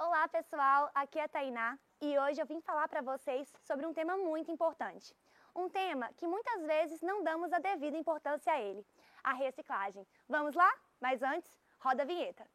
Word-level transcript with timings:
Olá 0.00 0.28
pessoal, 0.28 0.88
aqui 0.94 1.18
é 1.18 1.24
a 1.24 1.28
Tainá 1.28 1.76
e 2.00 2.16
hoje 2.20 2.40
eu 2.40 2.46
vim 2.46 2.60
falar 2.60 2.86
para 2.86 3.02
vocês 3.02 3.52
sobre 3.64 3.84
um 3.84 3.92
tema 3.92 4.16
muito 4.16 4.48
importante. 4.48 5.12
Um 5.56 5.68
tema 5.68 6.08
que 6.12 6.24
muitas 6.24 6.62
vezes 6.62 7.02
não 7.02 7.24
damos 7.24 7.52
a 7.52 7.58
devida 7.58 7.96
importância 7.96 8.52
a 8.52 8.60
ele, 8.60 8.86
a 9.24 9.32
reciclagem. 9.32 10.06
Vamos 10.28 10.54
lá? 10.54 10.72
Mas 11.00 11.20
antes, 11.20 11.50
roda 11.80 12.04
a 12.04 12.06
vinheta. 12.06 12.48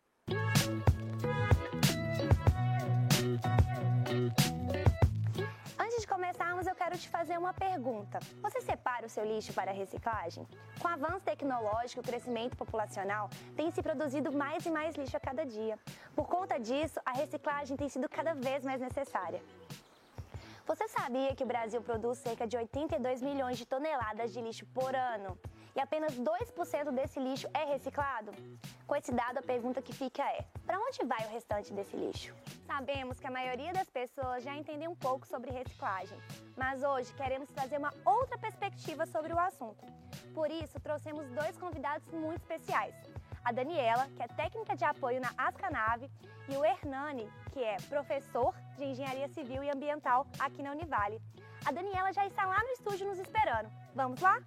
Antes 5.94 6.06
de 6.06 6.08
começarmos, 6.08 6.66
eu 6.66 6.74
quero 6.74 6.98
te 6.98 7.08
fazer 7.08 7.38
uma 7.38 7.54
pergunta. 7.54 8.18
Você 8.42 8.60
separa 8.62 9.06
o 9.06 9.10
seu 9.10 9.24
lixo 9.24 9.54
para 9.54 9.72
reciclagem? 9.72 10.44
Com 10.80 10.88
o 10.88 10.92
avanço 10.92 11.20
tecnológico 11.20 12.00
e 12.00 12.02
o 12.02 12.04
crescimento 12.04 12.58
populacional, 12.58 13.30
tem 13.56 13.70
se 13.70 13.80
produzido 13.84 14.32
mais 14.32 14.66
e 14.66 14.72
mais 14.72 14.96
lixo 14.96 15.16
a 15.16 15.20
cada 15.20 15.46
dia. 15.46 15.78
Por 16.16 16.28
conta 16.28 16.60
disso, 16.60 17.00
a 17.06 17.12
reciclagem 17.12 17.78
tem 17.78 17.88
sido 17.90 18.10
cada 18.10 18.34
vez 18.34 18.64
mais 18.64 18.82
necessária. 18.82 19.40
Você 20.66 20.88
sabia 20.88 21.36
que 21.36 21.44
o 21.44 21.52
Brasil 21.54 21.80
produz 21.84 22.18
cerca 22.18 22.48
de 22.48 22.58
82 22.58 23.22
milhões 23.22 23.60
de 23.60 23.66
toneladas 23.68 24.34
de 24.34 24.42
lixo 24.42 24.66
por 24.74 24.96
ano? 24.96 25.38
E 25.76 25.80
apenas 25.80 26.18
2% 26.18 26.92
desse 26.92 27.20
lixo 27.20 27.48
é 27.54 27.66
reciclado? 27.66 28.32
Com 28.86 28.96
esse 28.96 29.12
dado, 29.12 29.40
a 29.40 29.42
pergunta 29.42 29.82
que 29.82 29.94
fica 29.94 30.24
é: 30.24 30.46
para 30.66 30.80
onde 30.80 31.04
vai 31.04 31.26
o 31.26 31.30
restante 31.30 31.74
desse 31.74 31.96
lixo? 31.96 32.34
Sabemos 32.66 33.20
que 33.20 33.28
a 33.28 33.32
maioria 33.32 33.74
das 33.74 33.90
pessoas 33.90 34.44
já 34.44 34.56
entendem 34.56 34.88
um 34.88 34.96
pouco 34.96 35.28
sobre 35.28 35.52
reciclagem, 35.52 36.18
mas 36.56 36.84
hoje 36.84 37.14
queremos 37.14 37.50
trazer 37.50 37.78
uma 37.78 37.94
outra 38.06 38.38
perspectiva 38.38 39.06
sobre 39.06 39.34
o 39.34 39.40
assunto. 39.40 39.84
Por 40.34 40.50
isso, 40.52 40.80
trouxemos 40.80 41.28
dois 41.32 41.58
convidados 41.58 42.08
muito 42.12 42.42
especiais 42.42 42.96
a 43.44 43.52
Daniela, 43.52 44.08
que 44.16 44.24
é 44.24 44.28
técnica 44.28 44.76
de 44.76 44.86
apoio 44.86 45.20
na 45.20 45.32
Ascanave, 45.38 46.10
e 46.48 46.56
o 46.56 46.64
Hernani, 46.64 47.30
que 47.52 47.64
é 47.64 47.78
professor 47.90 48.54
de 48.78 48.86
Engenharia 48.86 49.28
Civil 49.30 49.64
e 49.64 49.70
Ambiental 49.70 50.26
aqui 50.40 50.62
na 50.62 50.72
Univale. 50.72 51.22
A 51.66 51.72
Daniela 51.72 52.12
já 52.12 52.26
está 52.26 52.46
lá 52.46 52.60
no 52.60 52.70
estúdio 52.70 53.08
nos 53.08 53.20
esperando. 53.20 53.70
Vamos 53.94 54.20
lá? 54.22 54.42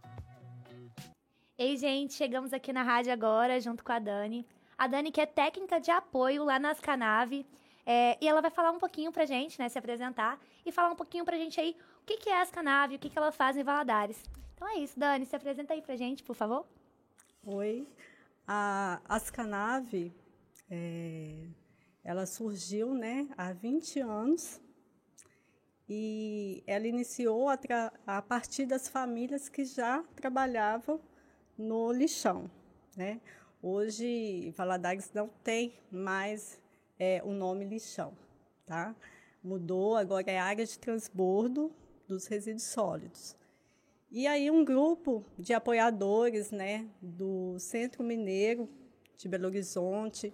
Ei, 1.59 1.75
gente, 1.79 2.13
chegamos 2.13 2.53
aqui 2.53 2.71
na 2.71 2.83
rádio 2.83 3.11
agora, 3.11 3.59
junto 3.59 3.83
com 3.83 3.91
a 3.91 3.99
Dani. 3.99 4.47
A 4.77 4.87
Dani, 4.87 5.11
que 5.11 5.23
é 5.23 5.25
técnica 5.25 5.81
de 5.81 5.91
apoio 5.91 6.45
lá 6.45 6.59
na 6.59 6.73
Ascanave, 6.73 7.47
é, 7.87 8.19
e 8.21 8.29
ela 8.29 8.43
vai 8.43 8.51
falar 8.51 8.73
um 8.73 8.79
pouquinho 8.79 9.11
pra 9.11 9.25
gente, 9.25 9.59
né, 9.59 9.67
se 9.71 9.79
apresentar, 9.79 10.39
e 10.67 10.71
falar 10.71 10.91
um 10.91 10.97
pouquinho 10.97 11.25
pra 11.25 11.39
gente 11.39 11.59
aí 11.59 11.75
o 12.03 12.05
que, 12.05 12.19
que 12.19 12.29
é 12.29 12.37
a 12.39 12.43
Ascanave, 12.43 12.97
o 12.97 12.99
que, 12.99 13.09
que 13.09 13.17
ela 13.17 13.33
faz 13.33 13.57
em 13.57 13.63
Valadares. 13.63 14.23
Então 14.55 14.69
é 14.69 14.81
isso, 14.81 14.99
Dani, 14.99 15.25
se 15.25 15.35
apresenta 15.35 15.73
aí 15.73 15.81
pra 15.81 15.97
gente, 15.97 16.23
por 16.23 16.37
favor. 16.37 16.67
Oi, 17.43 17.89
a 18.47 19.01
Ascanave, 19.09 20.15
é, 20.71 21.49
ela 22.05 22.27
surgiu 22.27 22.93
né, 22.93 23.31
há 23.35 23.55
20 23.55 24.01
anos 24.01 24.61
e 25.89 26.63
ela 26.67 26.87
iniciou 26.87 27.49
a, 27.49 27.59
a, 28.07 28.21
partir 28.21 28.67
das 28.67 28.91
famílias 28.91 29.49
que 29.49 29.65
já 29.65 30.03
trabalhavam 30.15 31.01
no 31.59 31.93
lixão. 31.93 32.51
Né? 32.97 33.21
Hoje, 33.63 34.53
Valadares 34.57 35.11
não 35.15 35.29
tem 35.43 35.75
mais 35.91 36.61
é, 36.99 37.23
o 37.25 37.33
nome 37.33 37.65
lixão. 37.65 38.13
Tá? 38.65 38.95
Mudou, 39.43 39.97
agora 39.97 40.31
é 40.31 40.39
área 40.39 40.65
de 40.65 40.79
transbordo 40.79 41.73
dos 42.09 42.27
resíduos 42.27 42.65
sólidos. 42.65 43.37
E 44.11 44.27
aí 44.27 44.51
um 44.51 44.65
grupo 44.65 45.25
de 45.39 45.53
apoiadores 45.53 46.51
né, 46.51 46.87
do 47.03 47.59
Centro 47.59 48.05
Mineiro 48.05 48.69
de 49.17 49.29
Belo 49.29 49.47
Horizonte, 49.47 50.33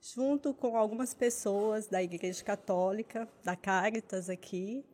junto 0.00 0.54
com 0.54 0.76
algumas 0.76 1.14
pessoas 1.14 1.88
da 1.88 2.02
Igreja 2.02 2.44
Católica, 2.44 3.28
da 3.42 3.56
Caritas 3.56 4.30
aqui, 4.30 4.84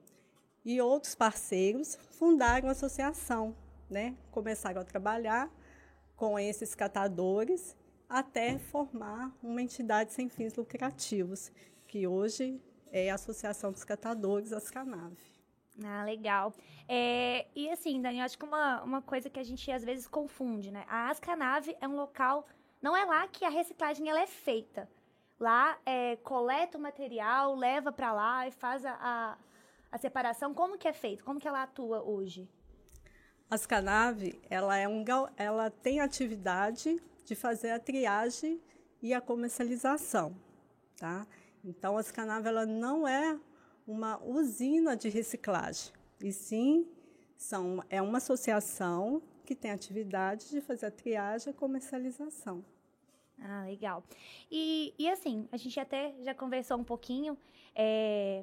e 0.64 0.80
outros 0.80 1.14
parceiros, 1.14 1.98
fundaram 2.12 2.68
a 2.68 2.72
associação. 2.72 3.54
Né? 3.90 4.16
Começaram 4.30 4.80
a 4.80 4.84
trabalhar 4.84 5.50
com 6.16 6.38
esses 6.38 6.74
catadores 6.74 7.76
até 8.08 8.58
formar 8.58 9.32
uma 9.42 9.60
entidade 9.60 10.12
sem 10.12 10.28
fins 10.28 10.54
lucrativos, 10.54 11.50
que 11.86 12.06
hoje 12.06 12.60
é 12.92 13.10
a 13.10 13.14
Associação 13.14 13.72
dos 13.72 13.82
Catadores, 13.82 14.52
Ascanave. 14.52 15.34
Ah, 15.82 16.04
legal. 16.04 16.54
É, 16.88 17.46
e 17.54 17.68
assim, 17.70 18.00
Dani, 18.00 18.18
eu 18.18 18.24
acho 18.24 18.38
que 18.38 18.44
uma, 18.44 18.82
uma 18.82 19.02
coisa 19.02 19.28
que 19.28 19.40
a 19.40 19.42
gente 19.42 19.68
às 19.70 19.84
vezes 19.84 20.06
confunde, 20.06 20.70
né? 20.70 20.84
A 20.88 21.10
Ascanave 21.10 21.76
é 21.80 21.88
um 21.88 21.96
local, 21.96 22.46
não 22.80 22.96
é 22.96 23.04
lá 23.04 23.26
que 23.26 23.44
a 23.44 23.48
reciclagem 23.48 24.08
ela 24.08 24.20
é 24.20 24.26
feita. 24.26 24.88
Lá 25.40 25.76
é, 25.84 26.16
coleta 26.16 26.78
o 26.78 26.80
material, 26.80 27.56
leva 27.56 27.90
para 27.90 28.12
lá 28.12 28.46
e 28.46 28.52
faz 28.52 28.84
a, 28.84 28.92
a, 29.00 29.38
a, 29.90 29.98
separação. 29.98 30.54
Como 30.54 30.78
que 30.78 30.86
é 30.86 30.92
feito? 30.92 31.24
Como 31.24 31.40
que 31.40 31.48
ela 31.48 31.64
atua 31.64 32.00
hoje? 32.02 32.48
A 33.50 33.54
Ascanave, 33.54 34.40
ela, 34.48 34.76
é 34.76 34.88
um, 34.88 35.04
ela 35.36 35.70
tem 35.70 36.00
atividade 36.00 37.00
de 37.24 37.34
fazer 37.34 37.70
a 37.70 37.78
triagem 37.78 38.60
e 39.02 39.12
a 39.12 39.20
comercialização, 39.20 40.34
tá? 40.96 41.26
Então, 41.64 41.96
a 41.96 42.00
Ascanave, 42.00 42.48
ela 42.48 42.66
não 42.66 43.06
é 43.06 43.38
uma 43.86 44.22
usina 44.24 44.96
de 44.96 45.08
reciclagem, 45.08 45.92
e 46.22 46.32
sim 46.32 46.86
são, 47.36 47.82
é 47.90 48.00
uma 48.00 48.18
associação 48.18 49.22
que 49.44 49.54
tem 49.54 49.70
atividade 49.70 50.48
de 50.50 50.60
fazer 50.60 50.86
a 50.86 50.90
triagem 50.90 51.52
e 51.52 51.56
comercialização. 51.56 52.64
Ah, 53.38 53.64
legal. 53.66 54.02
E, 54.50 54.94
e 54.98 55.10
assim, 55.10 55.48
a 55.52 55.56
gente 55.56 55.78
até 55.78 56.14
já 56.22 56.34
conversou 56.34 56.78
um 56.78 56.84
pouquinho, 56.84 57.36
é, 57.74 58.42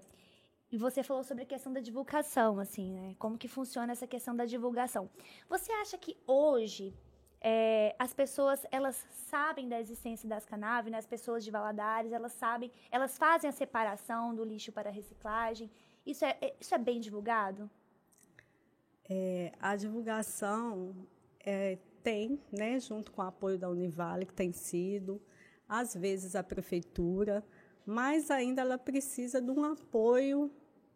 e 0.71 0.77
você 0.77 1.03
falou 1.03 1.23
sobre 1.23 1.43
a 1.43 1.45
questão 1.45 1.73
da 1.73 1.81
divulgação, 1.81 2.57
assim, 2.59 2.93
né? 2.93 3.15
Como 3.19 3.37
que 3.37 3.47
funciona 3.47 3.91
essa 3.91 4.07
questão 4.07 4.33
da 4.33 4.45
divulgação. 4.45 5.09
Você 5.49 5.71
acha 5.73 5.97
que 5.97 6.15
hoje 6.25 6.93
é, 7.41 7.93
as 7.99 8.13
pessoas 8.13 8.65
elas 8.71 8.95
sabem 9.29 9.67
da 9.67 9.81
existência 9.81 10.29
das 10.29 10.45
cannabis, 10.45 10.91
né? 10.91 10.97
as 10.97 11.05
pessoas 11.05 11.43
de 11.43 11.51
Valadares, 11.51 12.13
elas 12.13 12.31
sabem, 12.31 12.71
elas 12.89 13.17
fazem 13.17 13.49
a 13.49 13.53
separação 13.53 14.33
do 14.33 14.45
lixo 14.45 14.71
para 14.71 14.89
reciclagem. 14.89 15.69
Isso 16.05 16.23
é, 16.23 16.37
é 16.39 16.55
isso 16.59 16.73
é 16.73 16.77
bem 16.77 17.01
divulgado? 17.01 17.69
É, 19.09 19.51
a 19.59 19.75
divulgação 19.75 20.95
é, 21.39 21.79
tem, 22.01 22.39
né, 22.49 22.79
junto 22.79 23.11
com 23.11 23.21
o 23.21 23.25
apoio 23.25 23.57
da 23.57 23.69
Univale, 23.69 24.25
que 24.25 24.33
tem 24.33 24.53
sido, 24.53 25.21
às 25.67 25.93
vezes 25.93 26.33
a 26.33 26.41
prefeitura, 26.41 27.43
mas 27.85 28.31
ainda 28.31 28.61
ela 28.61 28.77
precisa 28.77 29.41
de 29.41 29.51
um 29.51 29.65
apoio 29.65 30.49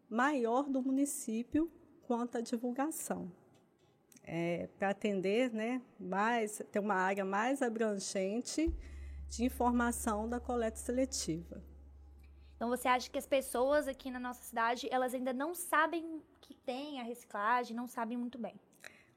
maior 0.10 0.70
do 0.70 0.82
município 0.82 1.72
quanto 2.08 2.38
à 2.38 2.42
divulgação 2.42 3.32
é, 4.26 4.68
para 4.78 4.90
atender, 4.90 5.52
né, 5.54 5.82
mais, 6.00 6.62
ter 6.72 6.80
uma 6.80 6.96
área 6.96 7.24
mais 7.24 7.62
abrangente 7.62 8.74
de 9.30 9.46
informação 9.46 10.28
da 10.28 10.40
coleta 10.40 10.78
seletiva. 10.78 11.64
Então 12.56 12.70
você 12.70 12.88
acha 12.88 13.10
que 13.10 13.18
as 13.18 13.28
pessoas 13.28 13.88
aqui 13.88 14.10
na 14.10 14.20
nossa 14.20 14.42
cidade, 14.42 14.88
elas 14.92 15.14
ainda 15.14 15.34
não 15.34 15.54
sabem 15.54 16.22
que 16.42 16.54
tem 16.54 17.00
a 17.00 17.04
reciclagem, 17.04 17.76
não 17.76 17.88
sabem 17.88 18.18
muito 18.18 18.40
bem? 18.40 18.56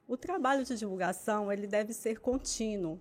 O 0.07 0.17
trabalho 0.17 0.65
de 0.65 0.77
divulgação, 0.77 1.53
ele 1.53 1.67
deve 1.67 1.93
ser 1.93 2.21
contínuo, 2.21 3.01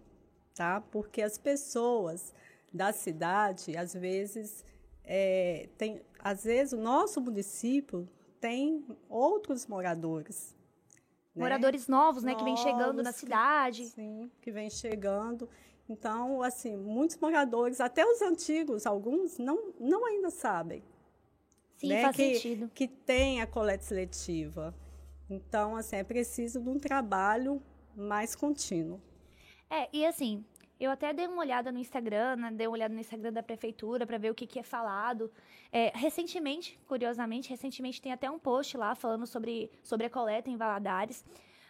tá? 0.53 0.79
Porque 0.79 1.21
as 1.21 1.37
pessoas 1.37 2.33
da 2.71 2.93
cidade, 2.93 3.75
às 3.75 3.93
vezes, 3.93 4.63
é, 5.03 5.69
tem, 5.77 6.01
às 6.27 6.43
vezes 6.43 6.73
o 6.73 6.77
nosso 6.77 7.21
município 7.21 8.07
tem 8.39 8.85
outros 9.09 9.65
moradores, 9.65 10.55
né? 11.33 11.43
Moradores 11.43 11.87
novos, 11.87 12.23
né, 12.23 12.31
novos, 12.31 12.43
que 12.43 12.49
vem 12.49 12.57
chegando 12.57 13.01
na 13.03 13.11
cidade. 13.11 13.85
Sim, 13.85 14.29
que 14.41 14.51
vem 14.51 14.69
chegando. 14.69 15.47
Então, 15.87 16.41
assim, 16.41 16.75
muitos 16.75 17.17
moradores, 17.17 17.79
até 17.79 18.05
os 18.05 18.21
antigos, 18.21 18.85
alguns, 18.85 19.37
não, 19.37 19.71
não 19.79 20.05
ainda 20.05 20.29
sabem. 20.29 20.83
Sim, 21.77 21.89
né, 21.89 22.01
faz 22.01 22.15
que, 22.15 22.35
sentido. 22.35 22.71
Que 22.73 22.87
tem 22.87 23.39
a 23.39 23.47
coleta 23.47 23.83
seletiva. 23.83 24.75
Então, 25.29 25.77
assim, 25.77 25.95
é 25.95 26.03
preciso 26.03 26.59
de 26.59 26.69
um 26.69 26.79
trabalho 26.79 27.61
mais 27.95 28.35
contínuo. 28.35 28.99
É, 29.69 29.87
e 29.93 30.05
assim, 30.05 30.43
eu 30.79 30.91
até 30.91 31.13
dei 31.13 31.27
uma 31.27 31.41
olhada 31.41 31.71
no 31.71 31.79
Instagram, 31.79 32.35
né? 32.35 32.51
dei 32.51 32.67
uma 32.67 32.73
olhada 32.73 32.93
no 32.93 32.99
Instagram 32.99 33.33
da 33.33 33.41
prefeitura 33.41 34.05
para 34.05 34.17
ver 34.17 34.31
o 34.31 34.35
que, 34.35 34.45
que 34.45 34.59
é 34.59 34.63
falado. 34.63 35.31
É, 35.71 35.91
recentemente, 35.95 36.79
curiosamente, 36.87 37.49
recentemente 37.49 38.01
tem 38.01 38.11
até 38.11 38.29
um 38.29 38.37
post 38.37 38.77
lá 38.77 38.93
falando 38.93 39.25
sobre, 39.25 39.71
sobre 39.81 40.05
a 40.05 40.09
coleta 40.09 40.49
em 40.49 40.57
Valadares. 40.57 41.25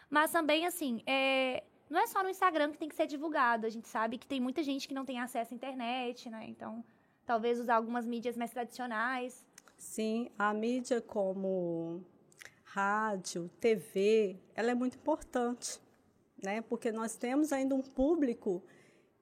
Mas 0.10 0.32
também, 0.32 0.66
assim, 0.66 1.02
é, 1.06 1.64
não 1.90 2.00
é 2.00 2.08
só 2.08 2.22
no 2.22 2.30
Instagram 2.30 2.72
que 2.72 2.78
tem 2.78 2.90
que 2.90 2.96
ser 2.96 3.08
divulgado. 3.08 3.66
A 3.66 3.70
gente 3.70 3.88
sabe 3.88 4.18
que 4.18 4.28
tem 4.28 4.40
muita 4.40 4.62
gente 4.62 4.88
que 4.88 4.94
não 4.94 5.06
tem 5.06 5.20
acesso 5.20 5.54
à 5.54 5.56
internet, 5.56 6.30
né? 6.30 6.46
Então, 6.48 6.84
talvez 7.26 7.60
usar 7.60 7.76
algumas 7.76 8.06
mídias 8.06 8.36
mais 8.36 8.52
tradicionais. 8.52 9.46
Sim, 9.78 10.30
a 10.38 10.54
mídia 10.54 11.02
como 11.02 12.04
rádio, 12.64 13.50
TV, 13.60 14.38
ela 14.56 14.72
é 14.72 14.76
muito 14.76 14.98
importante, 14.98 15.80
né? 16.44 16.62
Porque 16.62 16.92
nós 16.92 17.16
temos 17.16 17.54
ainda 17.54 17.74
um 17.74 17.82
público 17.82 18.64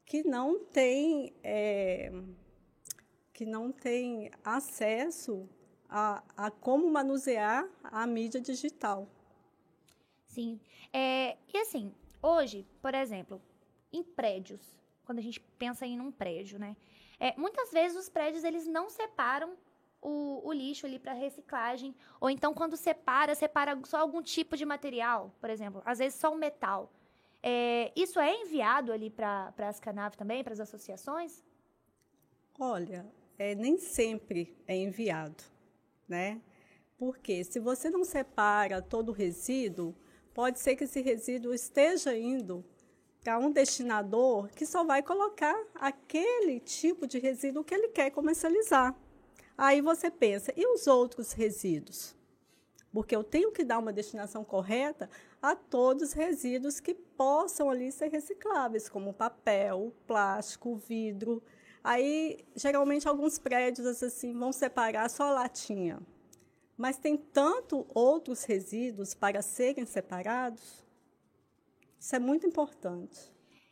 que 0.05 0.23
não 0.23 0.59
tem 0.59 1.33
é, 1.43 2.11
que 3.33 3.45
não 3.45 3.71
têm 3.71 4.31
acesso 4.43 5.49
a, 5.89 6.23
a 6.37 6.51
como 6.51 6.89
manusear 6.89 7.67
a 7.83 8.05
mídia 8.07 8.39
digital. 8.39 9.07
Sim. 10.27 10.59
É, 10.93 11.37
e 11.53 11.57
assim, 11.57 11.93
hoje, 12.21 12.65
por 12.81 12.93
exemplo, 12.93 13.41
em 13.91 14.03
prédios, 14.03 14.77
quando 15.05 15.19
a 15.19 15.21
gente 15.21 15.39
pensa 15.57 15.85
em 15.85 15.99
um 15.99 16.11
prédio, 16.11 16.59
né? 16.59 16.75
É, 17.19 17.33
muitas 17.37 17.71
vezes 17.71 17.97
os 17.97 18.09
prédios 18.09 18.43
eles 18.43 18.67
não 18.67 18.89
separam 18.89 19.57
o, 20.01 20.41
o 20.47 20.53
lixo 20.53 20.85
ali 20.85 20.99
para 20.99 21.13
reciclagem, 21.13 21.95
ou 22.19 22.29
então 22.29 22.53
quando 22.53 22.77
separa, 22.77 23.33
separa 23.33 23.79
só 23.85 23.97
algum 23.97 24.21
tipo 24.21 24.55
de 24.55 24.65
material, 24.65 25.33
por 25.39 25.49
exemplo, 25.49 25.81
às 25.85 25.99
vezes 25.99 26.19
só 26.19 26.31
o 26.31 26.37
metal. 26.37 26.91
É, 27.47 27.91
isso 27.95 28.19
é 28.19 28.33
enviado 28.41 28.91
ali 28.91 29.11
para 29.11 29.53
as 29.59 29.79
Canave 29.79 30.17
também, 30.17 30.43
para 30.43 30.53
as 30.53 30.59
associações? 30.59 31.43
Olha, 32.59 33.05
é, 33.37 33.53
nem 33.53 33.77
sempre 33.77 34.57
é 34.65 34.75
enviado, 34.75 35.43
né? 36.07 36.41
Porque 36.97 37.43
se 37.43 37.59
você 37.59 37.87
não 37.87 38.03
separa 38.03 38.81
todo 38.81 39.09
o 39.09 39.11
resíduo, 39.11 39.93
pode 40.33 40.59
ser 40.59 40.75
que 40.75 40.85
esse 40.85 41.01
resíduo 41.01 41.53
esteja 41.53 42.17
indo 42.17 42.65
para 43.23 43.37
um 43.37 43.51
destinador 43.51 44.49
que 44.49 44.65
só 44.65 44.83
vai 44.83 45.03
colocar 45.03 45.55
aquele 45.75 46.59
tipo 46.59 47.05
de 47.05 47.19
resíduo 47.19 47.63
que 47.63 47.75
ele 47.75 47.89
quer 47.89 48.09
comercializar. 48.09 48.95
Aí 49.55 49.81
você 49.81 50.09
pensa, 50.09 50.51
e 50.57 50.65
os 50.65 50.87
outros 50.87 51.31
resíduos? 51.31 52.15
Porque 52.91 53.15
eu 53.15 53.23
tenho 53.23 53.51
que 53.51 53.63
dar 53.63 53.77
uma 53.77 53.93
destinação 53.93 54.43
correta 54.43 55.09
a 55.51 55.55
todos 55.55 56.09
os 56.09 56.13
resíduos 56.13 56.79
que 56.79 56.93
possam 56.93 57.69
ali 57.69 57.91
ser 57.91 58.09
recicláveis, 58.09 58.89
como 58.89 59.13
papel, 59.13 59.93
plástico, 60.07 60.75
vidro. 60.75 61.41
Aí, 61.83 62.39
geralmente, 62.55 63.07
alguns 63.07 63.37
prédios 63.37 63.85
assim 64.01 64.33
vão 64.33 64.51
separar 64.51 65.09
só 65.09 65.23
a 65.25 65.31
latinha. 65.31 65.99
Mas 66.77 66.97
tem 66.97 67.15
tanto 67.15 67.85
outros 67.93 68.43
resíduos 68.43 69.13
para 69.13 69.41
serem 69.41 69.85
separados 69.85 70.85
isso 72.05 72.15
é 72.15 72.19
muito 72.19 72.45
importante. 72.45 73.19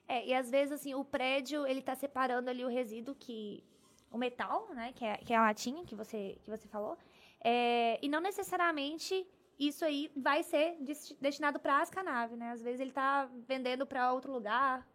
É, 0.08 0.26
e 0.26 0.34
às 0.34 0.50
vezes, 0.50 0.72
assim, 0.72 0.96
o 0.96 1.06
prédio, 1.06 1.68
ele 1.68 1.82
está 1.82 1.94
separando 1.94 2.50
ali 2.50 2.66
o 2.66 2.68
resíduo 2.68 3.14
que... 3.14 3.64
O 4.10 4.18
metal, 4.18 4.68
né? 4.74 4.92
Que 4.94 5.06
é, 5.06 5.18
que 5.18 5.34
é 5.34 5.36
a 5.36 5.42
latinha 5.42 5.84
que 5.86 5.96
você, 5.96 6.38
que 6.44 6.50
você 6.50 6.68
falou. 6.68 6.98
É, 7.44 8.00
e 8.02 8.08
não 8.08 8.20
necessariamente 8.20 9.26
isso 9.60 9.86
aí 9.86 10.12
vai 10.16 10.44
ser 10.44 10.78
destinado 11.20 11.60
para 11.60 11.76
a 11.78 11.82
Ascanave, 11.82 12.36
né? 12.36 12.52
Às 12.52 12.62
vezes 12.62 12.80
ele 12.80 12.90
está 12.90 13.30
vendendo 13.48 13.86
para 13.86 14.12
outro 14.14 14.32
lugar. 14.32 14.88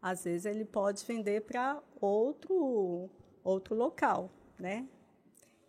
Às 0.00 0.24
vezes 0.24 0.46
ele 0.46 0.64
pode 0.64 1.04
vender 1.04 1.42
para 1.42 1.80
outro, 2.00 3.08
outro 3.44 3.74
local, 3.74 4.30
né? 4.58 4.86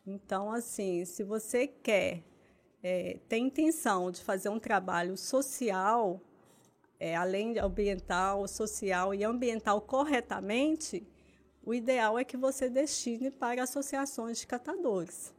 Então, 0.06 0.51
assim, 0.51 1.06
se 1.06 1.24
você 1.24 1.68
quer, 1.68 2.24
é, 2.81 3.19
tem 3.30 3.48
intenção 3.48 4.12
de 4.12 4.21
fazer 4.21 4.50
um 4.50 4.60
trabalho 4.60 5.15
social, 5.15 6.19
é, 7.00 7.15
além 7.15 7.54
de 7.54 7.60
ambiental, 7.60 8.48
social 8.48 9.13
e 9.13 9.24
ambiental 9.24 9.80
corretamente, 9.81 11.07
o 11.65 11.74
ideal 11.74 12.19
é 12.19 12.24
que 12.24 12.36
você 12.36 12.69
destine 12.69 13.31
para 13.31 13.63
associações 13.63 14.39
de 14.39 14.48
catadores. 14.48 15.33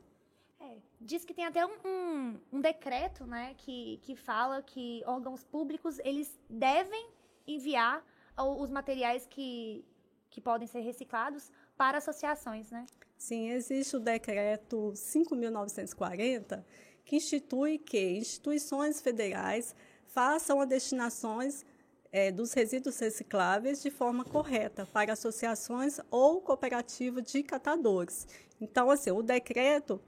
Diz 1.04 1.22
que 1.22 1.34
tem 1.34 1.44
até 1.44 1.66
um, 1.66 1.76
um, 1.84 2.40
um, 2.54 2.60
decreto 2.60 3.26
né, 3.26 3.54
que, 3.58 3.98
que 4.02 4.16
fala 4.16 4.62
que 4.62 5.02
órgãos 5.06 5.44
públicos 5.44 5.98
eles 5.98 6.40
devem 6.48 7.10
enviar 7.46 8.02
os 8.38 8.70
materiais 8.70 9.26
que, 9.26 9.84
que 10.30 10.40
podem 10.40 10.66
ser 10.66 10.80
reciclados 10.80 11.52
para 11.76 11.98
associações, 11.98 12.70
né? 12.70 12.86
Sim, 13.18 13.50
existe 13.50 13.96
o 13.96 14.00
decreto 14.00 14.92
5.940 14.94 16.64
que 17.04 17.16
institui 17.16 17.78
que 17.78 18.16
instituições 18.16 19.02
federais 19.02 19.76
façam 20.06 20.58
as 20.60 20.68
destinações 20.68 21.66
é, 22.10 22.30
dos 22.30 22.52
resíduos 22.52 22.98
recicláveis 22.98 23.82
de 23.82 23.90
forma 23.90 24.24
correta 24.24 24.86
para 24.86 25.12
associações 25.12 26.00
ou 26.10 26.40
cooperativas 26.40 27.24
de 27.24 27.42
catadores. 27.42 28.26
Então, 28.60 28.90
assim, 28.90 29.10
o 29.10 29.22
decreto 29.22 30.00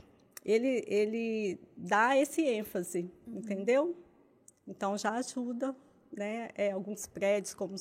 ele, 0.47 0.85
ele 0.87 1.61
dá 1.77 2.17
esse 2.17 2.41
ênfase, 2.43 3.11
uhum. 3.27 3.39
entendeu? 3.39 3.97
Então 4.65 4.97
já 4.97 5.11
ajuda, 5.17 5.75
né? 6.13 6.51
É, 6.55 6.71
alguns 6.71 7.05
prédios, 7.05 7.53
como 7.53 7.75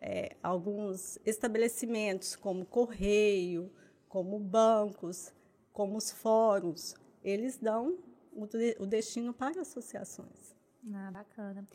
é, 0.00 0.34
alguns 0.42 1.18
estabelecimentos, 1.26 2.34
como 2.34 2.64
correio, 2.64 3.70
como 4.08 4.38
bancos, 4.38 5.30
como 5.74 5.98
os 5.98 6.10
fóruns, 6.10 6.94
eles 7.22 7.58
dão 7.58 7.98
o, 8.32 8.44
o 8.82 8.86
destino 8.86 9.34
para 9.34 9.60
associações. 9.60 10.56
Ah, 10.94 11.10
bacana. 11.10 11.68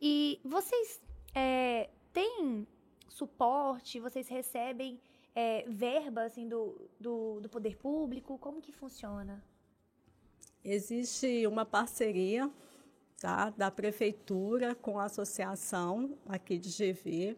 E 0.00 0.40
vocês 0.44 1.02
é, 1.34 1.90
têm 2.12 2.68
suporte? 3.08 3.98
Vocês 3.98 4.28
recebem 4.28 5.00
é, 5.34 5.64
verba 5.66 6.22
assim, 6.22 6.48
do, 6.48 6.88
do, 7.00 7.40
do 7.40 7.48
poder 7.48 7.76
público? 7.76 8.38
Como 8.38 8.60
que 8.60 8.70
funciona? 8.70 9.42
Existe 10.70 11.46
uma 11.46 11.64
parceria 11.64 12.50
tá, 13.20 13.50
da 13.50 13.70
prefeitura 13.70 14.74
com 14.74 14.98
a 14.98 15.04
associação 15.04 16.18
aqui 16.26 16.58
de 16.58 16.70
GV. 16.70 17.36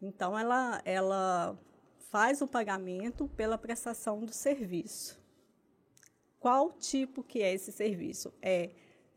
Então, 0.00 0.38
ela, 0.38 0.80
ela 0.84 1.58
faz 2.10 2.40
o 2.40 2.46
pagamento 2.46 3.28
pela 3.28 3.58
prestação 3.58 4.24
do 4.24 4.32
serviço. 4.32 5.20
Qual 6.40 6.72
tipo 6.72 7.22
que 7.22 7.42
é 7.42 7.52
esse 7.52 7.70
serviço? 7.70 8.32
É 8.42 8.70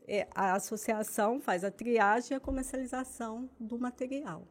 é, 0.06 0.28
a 0.34 0.54
associação 0.54 1.40
faz 1.40 1.64
a 1.64 1.70
triagem 1.70 2.32
e 2.32 2.36
a 2.36 2.40
comercialização 2.40 3.50
do 3.58 3.78
material. 3.78 4.46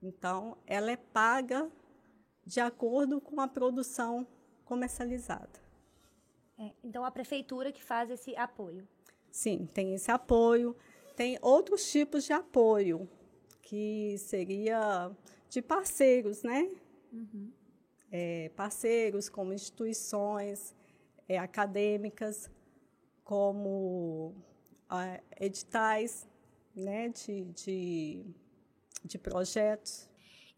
Então, 0.00 0.56
ela 0.66 0.90
é 0.90 0.96
paga 0.96 1.70
de 2.44 2.60
acordo 2.60 3.20
com 3.20 3.40
a 3.40 3.48
produção 3.48 4.26
comercializada. 4.64 5.60
É, 6.58 6.72
então, 6.82 7.04
a 7.04 7.10
prefeitura 7.10 7.72
que 7.72 7.82
faz 7.82 8.10
esse 8.10 8.36
apoio? 8.36 8.86
Sim, 9.30 9.66
tem 9.72 9.94
esse 9.94 10.10
apoio. 10.10 10.76
Tem 11.16 11.38
outros 11.42 11.90
tipos 11.90 12.24
de 12.24 12.32
apoio, 12.32 13.08
que 13.60 14.16
seria 14.18 15.10
de 15.48 15.60
parceiros, 15.60 16.42
né? 16.42 16.70
Uhum. 17.12 17.52
É, 18.10 18.50
parceiros 18.56 19.28
como 19.28 19.52
instituições 19.52 20.74
é, 21.28 21.38
acadêmicas, 21.38 22.50
como 23.24 24.34
editais 25.40 26.28
né, 26.74 27.08
de, 27.08 27.44
de, 27.52 28.26
de 29.04 29.18
projetos. 29.18 30.08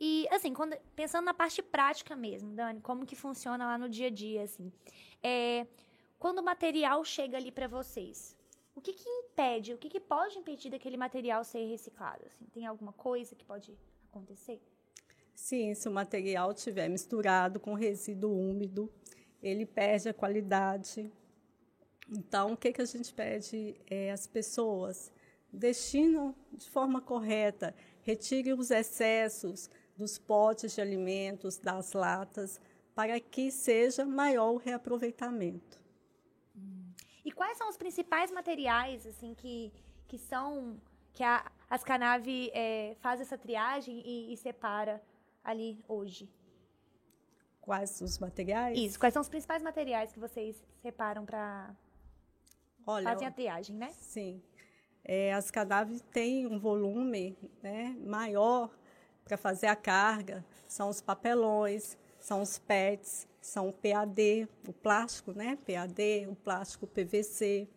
E, 0.01 0.27
assim, 0.31 0.53
quando, 0.53 0.77
pensando 0.97 1.25
na 1.25 1.35
parte 1.35 1.63
prática 1.63 2.17
mesmo, 2.17 2.53
Dani, 2.55 2.81
como 2.81 3.07
que 3.07 3.15
funciona 3.15 3.65
lá 3.65 3.79
no 3.79 3.89
dia 3.89 4.09
a 4.09 4.11
dia, 4.11 4.43
assim, 4.43 4.73
é, 5.23 5.67
quando 6.19 6.39
o 6.39 6.43
material 6.43 7.05
chega 7.05 7.37
ali 7.37 7.53
para 7.53 7.69
vocês, 7.69 8.37
o 8.75 8.81
que 8.81 8.93
que 8.93 9.09
impede, 9.09 9.73
o 9.73 9.79
que 9.79 9.89
que 9.89 10.01
pode 10.01 10.39
impedir 10.39 10.71
daquele 10.71 10.97
material 10.97 11.45
ser 11.45 11.65
reciclado? 11.67 12.25
Assim, 12.27 12.45
tem 12.47 12.67
alguma 12.67 12.93
coisa 12.93 13.35
que 13.37 13.45
pode 13.45 13.77
acontecer? 14.11 14.61
Sim, 15.35 15.75
se 15.75 15.89
o 15.89 15.93
material 15.93 16.51
estiver 16.53 16.89
misturado 16.89 17.61
com 17.61 17.75
resíduo 17.75 18.33
úmido, 18.33 18.93
ele 19.43 19.65
perde 19.65 20.09
a 20.09 20.15
qualidade, 20.15 21.11
então, 22.11 22.53
o 22.53 22.57
que, 22.57 22.73
que 22.73 22.83
a 22.83 22.85
gente 22.85 23.13
pede 23.15 23.77
é 23.87 24.11
as 24.11 24.27
pessoas 24.27 25.11
destinam 25.53 26.35
de 26.53 26.69
forma 26.69 27.01
correta, 27.01 27.75
retire 28.03 28.53
os 28.53 28.71
excessos 28.71 29.71
dos 29.97 30.19
potes 30.19 30.75
de 30.75 30.81
alimentos, 30.81 31.59
das 31.59 31.93
latas, 31.93 32.61
para 32.95 33.19
que 33.21 33.51
seja 33.51 34.05
maior 34.05 34.53
o 34.53 34.57
reaproveitamento. 34.57 35.83
E 37.25 37.33
quais 37.33 37.57
são 37.57 37.69
os 37.69 37.77
principais 37.77 38.31
materiais 38.31 39.07
assim 39.07 39.35
que, 39.35 39.73
que 40.07 40.19
são 40.19 40.81
que 41.13 41.23
a 41.23 41.51
Ascanave 41.71 42.51
é, 42.53 42.97
faz 43.01 43.21
essa 43.21 43.39
triagem 43.39 44.03
e, 44.05 44.33
e 44.33 44.37
separa 44.37 45.03
ali 45.43 45.83
hoje? 45.89 46.29
Quais 47.61 48.01
os 48.03 48.19
materiais? 48.19 48.79
Isso. 48.79 48.99
Quais 48.99 49.15
são 49.15 49.23
os 49.23 49.29
principais 49.29 49.63
materiais 49.63 50.13
que 50.13 50.21
vocês 50.21 50.63
separam 50.83 51.25
para 51.25 51.75
Olha, 52.87 53.05
fazem 53.05 53.27
a 53.27 53.31
triagem, 53.31 53.75
né? 53.75 53.91
Sim. 53.93 54.43
É, 55.03 55.33
as 55.33 55.51
cadáveres 55.51 56.03
têm 56.13 56.47
um 56.47 56.59
volume 56.59 57.39
né, 57.63 57.97
maior 58.05 58.71
para 59.25 59.37
fazer 59.37 59.67
a 59.67 59.77
carga. 59.77 60.45
São 60.69 60.89
os 60.89 61.01
papelões, 61.01 61.97
são 62.21 62.43
os 62.43 62.59
PETs, 62.59 63.27
são 63.41 63.69
o 63.69 63.73
PAD, 63.73 64.49
o 64.67 64.73
plástico, 64.73 65.33
né? 65.33 65.59
PAD, 65.67 66.27
o 66.29 66.35
plástico 66.35 66.87
PVC. 66.87 67.69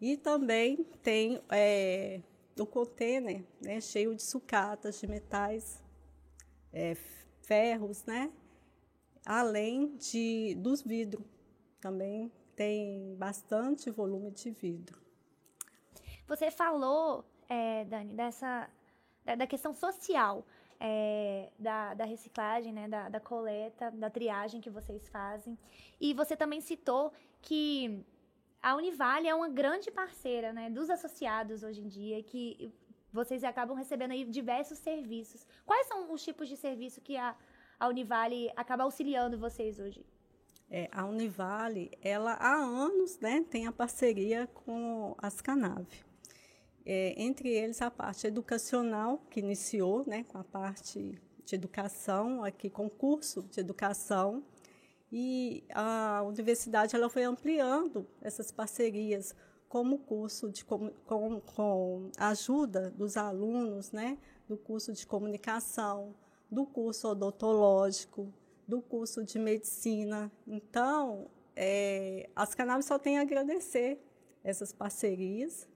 E 0.00 0.16
também 0.16 0.84
tem 1.02 1.42
é, 1.50 2.20
o 2.58 2.66
container 2.66 3.44
né, 3.60 3.80
cheio 3.80 4.14
de 4.14 4.22
sucatas, 4.22 5.00
de 5.00 5.06
metais, 5.06 5.82
é, 6.72 6.96
ferros, 7.42 8.04
né? 8.04 8.30
além 9.28 9.94
de 9.96 10.54
dos 10.56 10.82
vidros. 10.82 11.24
Também 11.80 12.32
tem 12.56 13.14
bastante 13.16 13.90
volume 13.90 14.30
de 14.30 14.50
vidro. 14.50 14.98
Você 16.26 16.50
falou, 16.50 17.24
é, 17.48 17.84
Dani, 17.84 18.14
dessa 18.14 18.68
da, 19.24 19.34
da 19.34 19.46
questão 19.46 19.74
social 19.74 20.44
é, 20.80 21.50
da, 21.58 21.94
da, 21.94 22.04
reciclagem, 22.04 22.72
né, 22.72 22.88
da, 22.88 23.08
da 23.08 23.20
coleta, 23.20 23.90
da 23.90 24.08
triagem 24.08 24.60
que 24.60 24.70
vocês 24.70 25.08
fazem. 25.08 25.58
E 26.00 26.14
você 26.14 26.36
também 26.36 26.60
citou 26.60 27.12
que 27.42 28.04
a 28.62 28.74
Univale 28.76 29.28
é 29.28 29.34
uma 29.34 29.48
grande 29.48 29.90
parceira 29.90 30.52
né, 30.52 30.70
dos 30.70 30.90
associados 30.90 31.62
hoje 31.62 31.80
em 31.80 31.88
dia, 31.88 32.22
que 32.22 32.72
vocês 33.12 33.42
acabam 33.42 33.76
recebendo 33.76 34.12
aí 34.12 34.24
diversos 34.24 34.78
serviços. 34.78 35.46
Quais 35.64 35.86
são 35.86 36.12
os 36.12 36.22
tipos 36.22 36.48
de 36.48 36.56
serviço 36.56 37.00
que 37.00 37.16
a, 37.16 37.34
a 37.78 37.88
Univale 37.88 38.50
acaba 38.56 38.84
auxiliando 38.84 39.38
vocês 39.38 39.78
hoje? 39.78 40.04
É, 40.70 40.88
a 40.92 41.06
Univale, 41.06 41.90
ela 42.02 42.32
há 42.34 42.54
anos 42.54 43.18
né, 43.20 43.44
tem 43.50 43.66
a 43.66 43.72
parceria 43.72 44.46
com 44.48 45.14
as 45.18 45.40
Canave. 45.40 46.07
É, 46.90 47.12
entre 47.22 47.50
eles 47.50 47.82
a 47.82 47.90
parte 47.90 48.26
educacional, 48.26 49.18
que 49.28 49.40
iniciou 49.40 50.04
né, 50.06 50.24
com 50.24 50.38
a 50.38 50.42
parte 50.42 51.20
de 51.44 51.54
educação, 51.54 52.42
aqui 52.42 52.70
com 52.70 52.88
curso 52.88 53.42
de 53.42 53.60
educação, 53.60 54.42
e 55.12 55.64
a 55.74 56.22
universidade 56.26 56.96
ela 56.96 57.10
foi 57.10 57.24
ampliando 57.24 58.06
essas 58.22 58.50
parcerias 58.50 59.36
como 59.68 59.98
curso 59.98 60.48
de 60.48 60.64
com, 60.64 60.88
com, 61.04 61.40
com 61.42 62.10
ajuda 62.16 62.90
dos 62.92 63.18
alunos, 63.18 63.92
né, 63.92 64.16
do 64.48 64.56
curso 64.56 64.90
de 64.90 65.06
comunicação, 65.06 66.14
do 66.50 66.64
curso 66.64 67.08
odontológico, 67.08 68.32
do 68.66 68.80
curso 68.80 69.22
de 69.22 69.38
medicina. 69.38 70.32
Então, 70.46 71.30
é, 71.54 72.30
as 72.34 72.54
cannabis 72.54 72.86
só 72.86 72.98
têm 72.98 73.18
a 73.18 73.20
agradecer 73.20 74.00
essas 74.42 74.72
parcerias, 74.72 75.68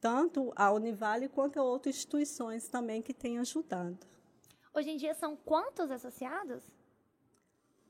tanto 0.00 0.52
a 0.54 0.72
Univale 0.72 1.28
quanto 1.28 1.58
a 1.58 1.62
outras 1.62 1.96
instituições 1.96 2.68
também 2.68 3.02
que 3.02 3.14
têm 3.14 3.38
ajudado. 3.38 3.98
Hoje 4.72 4.90
em 4.90 4.96
dia 4.96 5.14
são 5.14 5.36
quantos 5.36 5.90
associados? 5.90 6.62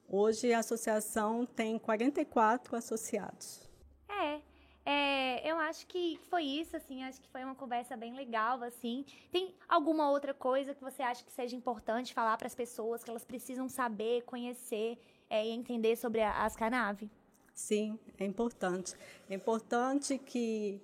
Hoje 0.08 0.52
a 0.54 0.60
associação 0.60 1.44
tem 1.44 1.78
44 1.78 2.74
associados. 2.76 3.68
É, 4.08 4.40
é, 4.86 5.50
eu 5.50 5.58
acho 5.58 5.86
que 5.86 6.18
foi 6.30 6.44
isso, 6.44 6.74
assim, 6.74 7.04
acho 7.04 7.20
que 7.20 7.28
foi 7.28 7.44
uma 7.44 7.54
conversa 7.54 7.94
bem 7.94 8.14
legal, 8.14 8.62
assim. 8.62 9.04
Tem 9.30 9.54
alguma 9.68 10.10
outra 10.10 10.32
coisa 10.32 10.74
que 10.74 10.82
você 10.82 11.02
acha 11.02 11.22
que 11.22 11.30
seja 11.30 11.54
importante 11.54 12.14
falar 12.14 12.38
para 12.38 12.46
as 12.46 12.54
pessoas, 12.54 13.04
que 13.04 13.10
elas 13.10 13.22
precisam 13.22 13.68
saber, 13.68 14.22
conhecer 14.22 14.98
é, 15.28 15.46
e 15.46 15.50
entender 15.50 15.94
sobre 15.94 16.22
a 16.22 16.42
Ascanave? 16.42 17.10
Sim, 17.52 17.98
é 18.18 18.24
importante. 18.24 18.94
É 19.28 19.34
importante 19.34 20.16
que 20.16 20.80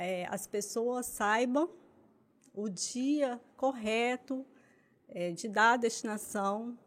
é, 0.00 0.26
as 0.30 0.46
pessoas 0.46 1.04
saibam 1.04 1.68
o 2.54 2.70
dia 2.70 3.38
correto 3.54 4.46
é, 5.06 5.30
de 5.30 5.46
dar 5.46 5.74
a 5.74 5.76
destinação 5.76 6.78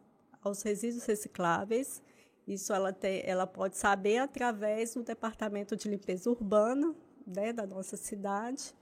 aos 0.41 0.63
resíduos 0.63 1.05
recicláveis. 1.05 2.01
Isso 2.47 2.73
ela, 2.73 2.91
tem, 2.91 3.21
ela 3.23 3.45
pode 3.45 3.77
saber 3.77 4.17
através 4.17 4.95
do 4.95 5.03
Departamento 5.03 5.75
de 5.75 5.87
Limpeza 5.87 6.27
Urbana 6.27 6.95
né, 7.25 7.53
da 7.53 7.67
nossa 7.67 7.95
cidade 7.95 8.73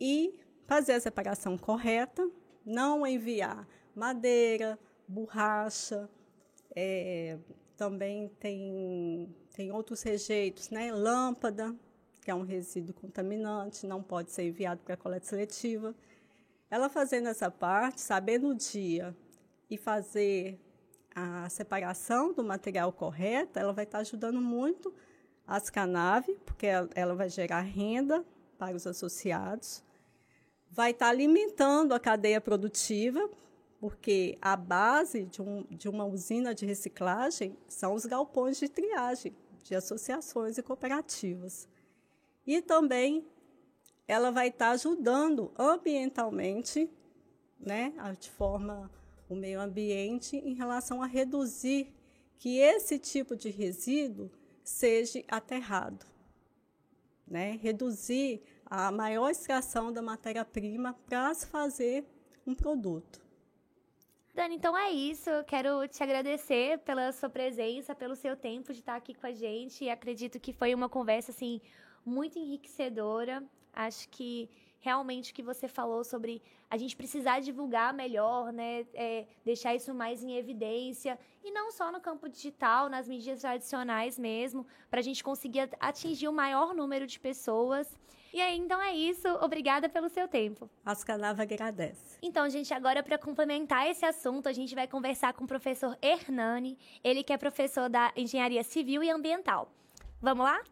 e 0.00 0.34
fazer 0.66 0.94
a 0.94 1.00
separação 1.00 1.56
correta, 1.56 2.28
não 2.66 3.06
enviar 3.06 3.66
madeira, 3.94 4.76
borracha, 5.06 6.10
é, 6.74 7.38
também 7.76 8.28
tem, 8.40 9.32
tem 9.54 9.70
outros 9.70 10.02
rejeitos, 10.02 10.68
né, 10.68 10.92
lâmpada, 10.92 11.76
que 12.20 12.30
é 12.30 12.34
um 12.34 12.42
resíduo 12.42 12.94
contaminante, 12.94 13.86
não 13.86 14.02
pode 14.02 14.30
ser 14.30 14.44
enviado 14.44 14.80
para 14.82 14.94
a 14.94 14.96
coleta 14.96 15.26
seletiva. 15.26 15.94
Ela 16.70 16.88
fazendo 16.88 17.28
essa 17.28 17.50
parte, 17.50 18.00
sabendo 18.00 18.48
o 18.48 18.54
dia 18.54 19.16
e 19.68 19.76
fazer 19.76 20.60
a 21.14 21.48
separação 21.48 22.32
do 22.32 22.44
material 22.44 22.92
correto, 22.92 23.58
ela 23.58 23.72
vai 23.72 23.84
estar 23.84 23.98
ajudando 23.98 24.40
muito 24.40 24.94
as 25.46 25.68
Canave, 25.68 26.38
porque 26.46 26.66
ela 26.94 27.14
vai 27.14 27.28
gerar 27.28 27.60
renda 27.60 28.24
para 28.56 28.76
os 28.76 28.86
associados, 28.86 29.82
vai 30.70 30.92
estar 30.92 31.08
alimentando 31.08 31.92
a 31.92 31.98
cadeia 31.98 32.40
produtiva, 32.40 33.28
porque 33.80 34.38
a 34.40 34.54
base 34.54 35.24
de, 35.24 35.42
um, 35.42 35.64
de 35.70 35.88
uma 35.88 36.04
usina 36.04 36.54
de 36.54 36.66
reciclagem 36.66 37.56
são 37.66 37.94
os 37.94 38.06
galpões 38.06 38.58
de 38.58 38.68
triagem 38.68 39.34
de 39.64 39.74
associações 39.74 40.58
e 40.58 40.62
cooperativas. 40.62 41.68
E 42.46 42.60
também 42.62 43.26
ela 44.06 44.30
vai 44.30 44.48
estar 44.48 44.70
ajudando 44.70 45.52
ambientalmente, 45.58 46.90
né, 47.58 47.92
de 48.18 48.30
forma 48.30 48.90
o 49.28 49.36
meio 49.36 49.60
ambiente 49.60 50.36
em 50.36 50.54
relação 50.54 51.02
a 51.02 51.06
reduzir 51.06 51.94
que 52.38 52.58
esse 52.58 52.98
tipo 52.98 53.36
de 53.36 53.50
resíduo 53.50 54.30
seja 54.64 55.22
aterrado, 55.28 56.06
né? 57.26 57.58
Reduzir 57.62 58.42
a 58.64 58.90
maior 58.90 59.30
extração 59.30 59.92
da 59.92 60.00
matéria-prima 60.00 60.94
para 61.06 61.34
se 61.34 61.46
fazer 61.46 62.04
um 62.46 62.54
produto. 62.54 63.20
Dani, 64.34 64.56
então 64.56 64.76
é 64.76 64.90
isso. 64.90 65.28
Eu 65.28 65.44
quero 65.44 65.86
te 65.88 66.02
agradecer 66.02 66.78
pela 66.78 67.12
sua 67.12 67.28
presença, 67.28 67.94
pelo 67.94 68.16
seu 68.16 68.36
tempo 68.36 68.72
de 68.72 68.78
estar 68.78 68.96
aqui 68.96 69.12
com 69.12 69.26
a 69.26 69.32
gente. 69.32 69.84
E 69.84 69.90
acredito 69.90 70.40
que 70.40 70.52
foi 70.52 70.72
uma 70.74 70.88
conversa 70.88 71.30
assim 71.30 71.60
muito 72.04 72.38
enriquecedora. 72.38 73.42
Acho 73.72 74.08
que 74.08 74.48
realmente 74.80 75.30
o 75.30 75.34
que 75.34 75.42
você 75.42 75.68
falou 75.68 76.02
sobre 76.02 76.42
a 76.68 76.76
gente 76.76 76.96
precisar 76.96 77.40
divulgar 77.40 77.92
melhor, 77.92 78.52
né? 78.52 78.86
É, 78.94 79.26
deixar 79.44 79.74
isso 79.74 79.92
mais 79.92 80.22
em 80.22 80.36
evidência. 80.36 81.18
E 81.44 81.50
não 81.50 81.70
só 81.70 81.90
no 81.92 82.00
campo 82.00 82.28
digital, 82.28 82.88
nas 82.88 83.08
mídias 83.08 83.40
tradicionais 83.40 84.18
mesmo, 84.18 84.66
para 84.90 85.00
a 85.00 85.02
gente 85.02 85.22
conseguir 85.22 85.68
atingir 85.78 86.28
o 86.28 86.32
maior 86.32 86.74
número 86.74 87.06
de 87.06 87.18
pessoas. 87.18 87.98
E 88.32 88.40
aí, 88.40 88.56
então 88.56 88.80
é 88.80 88.94
isso. 88.94 89.26
Obrigada 89.42 89.88
pelo 89.88 90.08
seu 90.08 90.28
tempo. 90.28 90.70
As 90.84 91.02
Canava 91.02 91.42
agradece. 91.42 92.18
Então, 92.22 92.48
gente, 92.48 92.72
agora 92.72 93.02
para 93.02 93.18
complementar 93.18 93.88
esse 93.88 94.04
assunto, 94.04 94.48
a 94.48 94.52
gente 94.52 94.74
vai 94.74 94.86
conversar 94.86 95.32
com 95.34 95.44
o 95.44 95.48
professor 95.48 95.98
Hernani, 96.00 96.78
ele 97.02 97.24
que 97.24 97.32
é 97.32 97.36
professor 97.36 97.88
da 97.88 98.12
Engenharia 98.16 98.62
Civil 98.62 99.02
e 99.02 99.10
Ambiental. 99.10 99.68
Vamos 100.22 100.44
lá? 100.44 100.62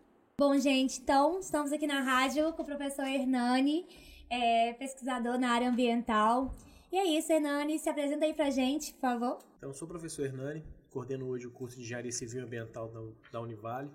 Bom, 0.40 0.57
gente, 0.57 1.00
então 1.00 1.40
estamos 1.40 1.73
aqui 1.73 1.85
na 1.85 2.00
rádio 2.00 2.52
com 2.52 2.62
o 2.62 2.64
professor 2.64 3.04
Hernani, 3.04 3.85
é, 4.30 4.73
pesquisador 4.75 5.37
na 5.37 5.50
área 5.50 5.68
ambiental. 5.68 6.54
E 6.92 6.97
é 6.97 7.04
isso, 7.18 7.33
Hernani, 7.33 7.76
se 7.76 7.90
apresenta 7.90 8.25
aí 8.25 8.33
pra 8.33 8.49
gente, 8.49 8.95
por 8.95 9.00
favor. 9.00 9.38
Então, 9.57 9.71
eu 9.71 9.75
sou 9.75 9.87
o 9.87 9.90
professor 9.90 10.25
Hernani, 10.25 10.64
coordeno 10.90 11.26
hoje 11.26 11.49
o 11.49 11.50
curso 11.50 11.75
de 11.75 11.83
Engenharia 11.83 12.12
Civil 12.12 12.42
e 12.42 12.45
Ambiental 12.45 12.88
da, 12.88 13.00
da 13.33 13.40
Univale. 13.40 13.90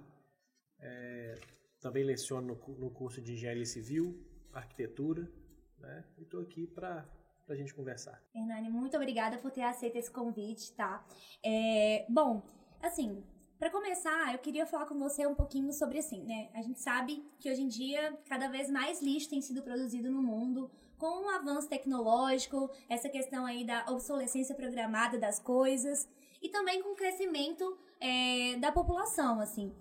É, 0.81 1.35
também 1.79 2.03
leciono 2.03 2.45
no, 2.45 2.75
no, 2.75 2.91
curso 2.91 3.21
de 3.21 3.31
Engenharia 3.31 3.65
Civil, 3.65 4.21
Arquitetura, 4.51 5.31
né? 5.79 6.03
E 6.17 6.23
estou 6.23 6.41
aqui 6.41 6.67
para 6.67 7.07
a 7.47 7.55
gente 7.55 7.73
conversar. 7.73 8.21
Hernani, 8.35 8.69
muito 8.69 8.97
obrigada 8.97 9.37
por 9.37 9.49
ter 9.49 9.63
aceito 9.63 9.95
esse 9.95 10.11
convite, 10.11 10.73
tá? 10.73 11.07
É, 11.41 12.05
bom, 12.09 12.43
assim, 12.81 13.23
para 13.63 13.71
começar, 13.71 14.33
eu 14.33 14.39
queria 14.39 14.65
falar 14.65 14.85
com 14.85 14.99
você 14.99 15.25
um 15.25 15.33
pouquinho 15.33 15.71
sobre 15.71 15.99
assim, 15.99 16.21
né? 16.25 16.49
A 16.53 16.61
gente 16.61 16.81
sabe 16.81 17.23
que 17.39 17.49
hoje 17.49 17.61
em 17.61 17.69
dia 17.69 18.11
cada 18.27 18.49
vez 18.49 18.69
mais 18.69 19.01
lixo 19.01 19.29
tem 19.29 19.41
sido 19.41 19.63
produzido 19.63 20.11
no 20.11 20.21
mundo, 20.21 20.69
com 20.97 21.23
o 21.23 21.29
avanço 21.29 21.69
tecnológico, 21.69 22.69
essa 22.89 23.07
questão 23.07 23.45
aí 23.45 23.65
da 23.65 23.85
obsolescência 23.87 24.53
programada 24.53 25.17
das 25.17 25.39
coisas 25.39 26.09
e 26.41 26.49
também 26.49 26.83
com 26.83 26.89
o 26.91 26.95
crescimento 26.95 27.77
é, 28.01 28.57
da 28.57 28.69
população, 28.69 29.39
assim. 29.39 29.73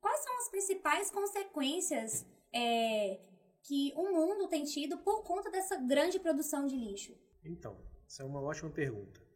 Quais 0.00 0.24
são 0.24 0.36
as 0.38 0.48
principais 0.48 1.08
consequências 1.12 2.26
é, 2.52 3.20
que 3.62 3.92
o 3.94 4.10
mundo 4.12 4.48
tem 4.48 4.64
tido 4.64 4.98
por 4.98 5.22
conta 5.22 5.52
dessa 5.52 5.76
grande 5.76 6.18
produção 6.18 6.66
de 6.66 6.74
lixo? 6.74 7.16
Então, 7.44 7.76
essa 8.08 8.24
é 8.24 8.26
uma 8.26 8.42
ótima 8.42 8.70
pergunta. 8.70 9.29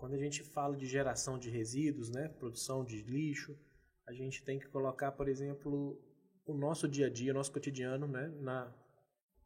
Quando 0.00 0.14
a 0.14 0.18
gente 0.18 0.42
fala 0.42 0.74
de 0.74 0.86
geração 0.86 1.38
de 1.38 1.50
resíduos, 1.50 2.08
né, 2.08 2.26
produção 2.26 2.82
de 2.82 3.02
lixo, 3.02 3.54
a 4.08 4.14
gente 4.14 4.42
tem 4.42 4.58
que 4.58 4.66
colocar, 4.66 5.12
por 5.12 5.28
exemplo, 5.28 6.02
o 6.46 6.54
nosso 6.54 6.88
dia 6.88 7.06
a 7.06 7.10
dia, 7.10 7.32
o 7.32 7.34
nosso 7.34 7.52
cotidiano, 7.52 8.06
né, 8.06 8.28
na, 8.40 8.74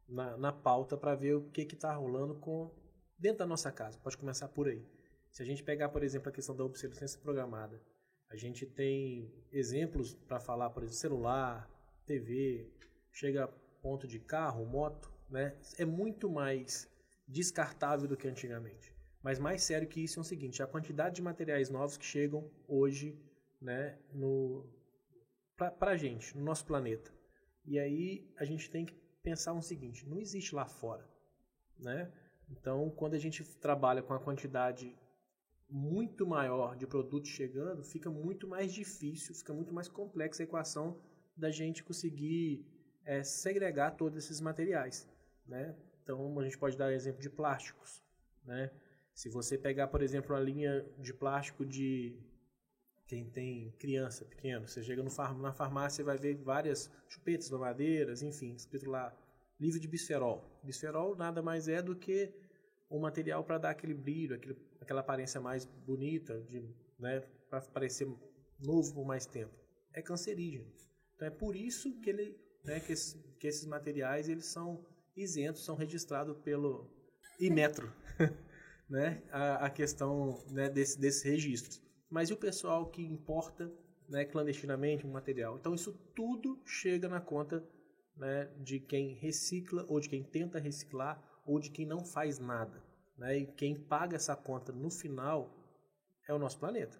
na, 0.07 0.37
na 0.37 0.53
pauta 0.53 0.95
para 0.95 1.13
ver 1.13 1.33
o 1.35 1.49
que 1.49 1.63
está 1.63 1.93
rolando 1.93 2.35
com 2.35 2.73
dentro 3.19 3.39
da 3.39 3.45
nossa 3.45 3.69
casa. 3.69 3.99
Pode 3.99 4.15
começar 4.15 4.47
por 4.47 4.69
aí. 4.69 4.81
Se 5.29 5.43
a 5.43 5.45
gente 5.45 5.61
pegar, 5.61 5.89
por 5.89 6.01
exemplo, 6.01 6.29
a 6.29 6.31
questão 6.31 6.55
da 6.55 6.63
obsolescência 6.63 7.19
programada, 7.19 7.81
a 8.29 8.37
gente 8.37 8.65
tem 8.65 9.29
exemplos 9.51 10.13
para 10.13 10.39
falar, 10.39 10.69
por 10.69 10.83
exemplo, 10.83 10.97
celular, 10.97 11.69
TV, 12.05 12.71
chega 13.11 13.43
a 13.43 13.47
ponto 13.81 14.07
de 14.07 14.19
carro, 14.19 14.65
moto, 14.65 15.11
né? 15.29 15.53
É 15.77 15.83
muito 15.83 16.29
mais 16.29 16.89
descartável 17.27 18.07
do 18.07 18.15
que 18.15 18.25
antigamente. 18.25 18.94
Mas 19.25 19.39
mais 19.39 19.63
sério 19.63 19.87
que 19.87 20.03
isso 20.03 20.19
é 20.19 20.21
o 20.21 20.23
seguinte: 20.23 20.61
a 20.61 20.67
quantidade 20.67 21.15
de 21.15 21.21
materiais 21.23 21.67
novos 21.71 21.97
que 21.97 22.05
chegam 22.05 22.47
hoje 22.67 23.19
né, 23.59 23.97
para 25.57 25.91
a 25.93 25.97
gente, 25.97 26.37
no 26.37 26.43
nosso 26.43 26.63
planeta. 26.63 27.11
E 27.65 27.79
aí 27.79 28.31
a 28.37 28.45
gente 28.45 28.69
tem 28.69 28.85
que 28.85 28.93
pensar 29.23 29.53
o 29.53 29.63
seguinte: 29.63 30.07
não 30.07 30.19
existe 30.19 30.53
lá 30.53 30.67
fora. 30.67 31.09
Né? 31.79 32.13
Então, 32.51 32.91
quando 32.91 33.15
a 33.15 33.17
gente 33.17 33.43
trabalha 33.57 34.03
com 34.03 34.13
a 34.13 34.19
quantidade 34.19 34.95
muito 35.67 36.27
maior 36.27 36.75
de 36.75 36.85
produtos 36.85 37.31
chegando, 37.31 37.83
fica 37.83 38.11
muito 38.11 38.47
mais 38.47 38.71
difícil, 38.71 39.33
fica 39.33 39.51
muito 39.51 39.73
mais 39.73 39.87
complexa 39.87 40.43
a 40.43 40.45
equação 40.45 41.01
da 41.35 41.49
gente 41.49 41.83
conseguir 41.83 42.63
é, 43.03 43.23
segregar 43.23 43.97
todos 43.97 44.23
esses 44.23 44.39
materiais. 44.39 45.09
Né? 45.47 45.75
Então, 46.03 46.39
a 46.39 46.43
gente 46.43 46.59
pode 46.59 46.77
dar 46.77 46.93
exemplo 46.93 47.23
de 47.23 47.29
plásticos. 47.31 48.03
Né? 48.43 48.69
Se 49.15 49.29
você 49.29 49.57
pegar, 49.57 49.87
por 49.87 50.01
exemplo, 50.01 50.35
a 50.35 50.39
linha 50.39 50.85
de 50.99 51.13
plástico 51.13 51.65
de 51.65 52.19
quem 53.07 53.29
tem 53.29 53.71
criança 53.79 54.25
pequena, 54.25 54.67
você 54.67 54.83
chega 54.83 55.01
no, 55.01 55.09
na 55.41 55.53
farmácia 55.53 56.01
e 56.01 56.05
vai 56.05 56.17
ver 56.17 56.35
várias 56.43 56.91
chupetas, 57.07 57.49
lavadeiras, 57.49 58.21
enfim, 58.21 58.53
escrito 58.53 58.89
lá, 58.89 59.15
livre 59.57 59.79
de 59.79 59.87
bisferol. 59.87 60.43
Bisferol 60.63 61.15
nada 61.15 61.41
mais 61.41 61.69
é 61.69 61.81
do 61.81 61.95
que 61.95 62.33
um 62.91 62.99
material 62.99 63.41
para 63.45 63.57
dar 63.57 63.69
aquele 63.69 63.93
brilho, 63.93 64.35
aquele, 64.35 64.57
aquela 64.81 64.99
aparência 64.99 65.39
mais 65.39 65.65
bonita, 65.65 66.41
de, 66.41 66.61
né, 66.99 67.21
para 67.49 67.61
parecer 67.61 68.05
novo 68.59 68.93
por 68.93 69.05
mais 69.05 69.25
tempo. 69.25 69.53
É 69.93 70.01
cancerígeno. 70.01 70.69
Então 71.15 71.27
é 71.29 71.31
por 71.31 71.55
isso 71.55 72.01
que, 72.01 72.09
ele, 72.09 72.37
né, 72.65 72.81
que, 72.81 72.91
esses, 72.91 73.13
que 73.39 73.47
esses 73.47 73.65
materiais 73.65 74.27
eles 74.27 74.47
são 74.47 74.85
isentos, 75.15 75.63
são 75.63 75.75
registrados 75.75 76.37
pelo 76.43 76.91
Imetro, 77.39 77.93
né, 78.89 79.23
a, 79.31 79.65
a 79.65 79.69
questão 79.69 80.43
né, 80.51 80.69
desse, 80.69 80.99
desses 80.99 81.23
registros 81.23 81.85
mas 82.09 82.29
e 82.29 82.33
o 82.33 82.37
pessoal 82.37 82.85
que 82.87 83.01
importa 83.01 83.71
né, 84.07 84.25
clandestinamente 84.25 85.05
o 85.05 85.09
material? 85.09 85.57
Então 85.57 85.73
isso 85.73 85.91
tudo 86.15 86.61
chega 86.65 87.09
na 87.09 87.19
conta 87.19 87.67
né, 88.15 88.45
de 88.59 88.79
quem 88.79 89.13
recicla 89.15 89.85
ou 89.89 89.99
de 89.99 90.09
quem 90.09 90.23
tenta 90.23 90.59
reciclar 90.59 91.21
ou 91.45 91.59
de 91.59 91.69
quem 91.69 91.85
não 91.85 92.05
faz 92.05 92.39
nada. 92.39 92.81
Né? 93.17 93.39
E 93.39 93.45
quem 93.47 93.75
paga 93.75 94.15
essa 94.15 94.35
conta 94.35 94.71
no 94.71 94.89
final 94.89 95.53
é 96.27 96.33
o 96.33 96.39
nosso 96.39 96.59
planeta. 96.59 96.97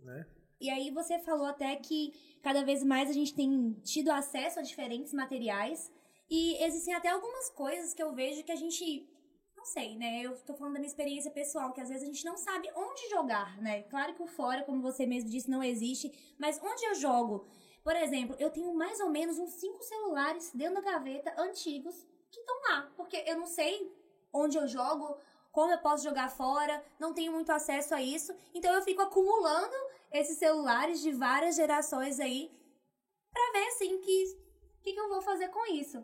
Né? 0.00 0.26
E 0.60 0.70
aí 0.70 0.90
você 0.90 1.18
falou 1.18 1.46
até 1.46 1.76
que 1.76 2.12
cada 2.42 2.64
vez 2.64 2.82
mais 2.82 3.10
a 3.10 3.12
gente 3.12 3.34
tem 3.34 3.72
tido 3.82 4.10
acesso 4.10 4.58
a 4.58 4.62
diferentes 4.62 5.12
materiais 5.12 5.92
e 6.30 6.62
existem 6.64 6.94
até 6.94 7.08
algumas 7.08 7.50
coisas 7.50 7.92
que 7.92 8.02
eu 8.02 8.14
vejo 8.14 8.44
que 8.44 8.52
a 8.52 8.56
gente 8.56 9.06
não 9.60 9.66
sei, 9.66 9.94
né? 9.94 10.22
Eu 10.22 10.38
tô 10.38 10.54
falando 10.54 10.72
da 10.72 10.80
minha 10.80 10.88
experiência 10.88 11.30
pessoal, 11.30 11.70
que 11.70 11.82
às 11.82 11.88
vezes 11.90 12.02
a 12.02 12.06
gente 12.06 12.24
não 12.24 12.36
sabe 12.36 12.70
onde 12.74 13.10
jogar, 13.10 13.60
né? 13.60 13.82
Claro 13.82 14.14
que 14.14 14.22
o 14.22 14.26
fora, 14.26 14.64
como 14.64 14.80
você 14.80 15.04
mesmo 15.04 15.28
disse, 15.28 15.50
não 15.50 15.62
existe, 15.62 16.10
mas 16.38 16.58
onde 16.62 16.82
eu 16.86 16.94
jogo? 16.94 17.46
Por 17.84 17.94
exemplo, 17.94 18.34
eu 18.38 18.50
tenho 18.50 18.72
mais 18.74 19.00
ou 19.00 19.10
menos 19.10 19.38
uns 19.38 19.50
cinco 19.50 19.82
celulares 19.82 20.50
dentro 20.54 20.76
da 20.76 20.80
gaveta 20.80 21.34
antigos 21.38 21.94
que 22.30 22.40
estão 22.40 22.56
lá, 22.70 22.90
porque 22.96 23.22
eu 23.26 23.36
não 23.36 23.46
sei 23.46 23.94
onde 24.32 24.56
eu 24.56 24.66
jogo, 24.66 25.18
como 25.52 25.72
eu 25.72 25.78
posso 25.78 26.04
jogar 26.04 26.30
fora, 26.30 26.82
não 26.98 27.12
tenho 27.12 27.32
muito 27.32 27.50
acesso 27.50 27.94
a 27.94 28.00
isso, 28.00 28.34
então 28.54 28.72
eu 28.72 28.82
fico 28.82 29.02
acumulando 29.02 29.76
esses 30.10 30.38
celulares 30.38 31.02
de 31.02 31.12
várias 31.12 31.54
gerações 31.54 32.18
aí 32.18 32.50
para 33.30 33.52
ver 33.52 33.66
assim 33.68 34.00
que 34.00 34.40
que, 34.82 34.94
que 34.94 35.00
eu 35.00 35.08
vou 35.10 35.20
fazer 35.20 35.48
com 35.48 35.66
isso. 35.74 36.02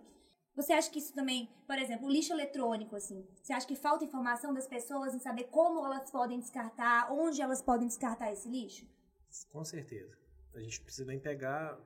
Você 0.56 0.72
acha 0.72 0.90
que 0.90 0.98
isso 0.98 1.12
também, 1.12 1.50
por 1.66 1.78
exemplo, 1.78 2.06
o 2.06 2.10
lixo 2.10 2.32
eletrônico, 2.32 2.96
assim, 2.96 3.26
você 3.42 3.52
acha 3.52 3.66
que 3.66 3.76
falta 3.76 4.04
informação 4.04 4.54
das 4.54 4.66
pessoas 4.66 5.14
em 5.14 5.18
saber 5.18 5.44
como 5.44 5.84
elas 5.84 6.10
podem 6.10 6.40
descartar, 6.40 7.12
onde 7.12 7.42
elas 7.42 7.60
podem 7.60 7.86
descartar 7.86 8.32
esse 8.32 8.48
lixo? 8.48 8.86
Com 9.50 9.62
certeza. 9.62 10.16
A 10.54 10.60
gente 10.60 10.80
precisa 10.80 11.06
nem 11.06 11.20
pegar, 11.20 11.78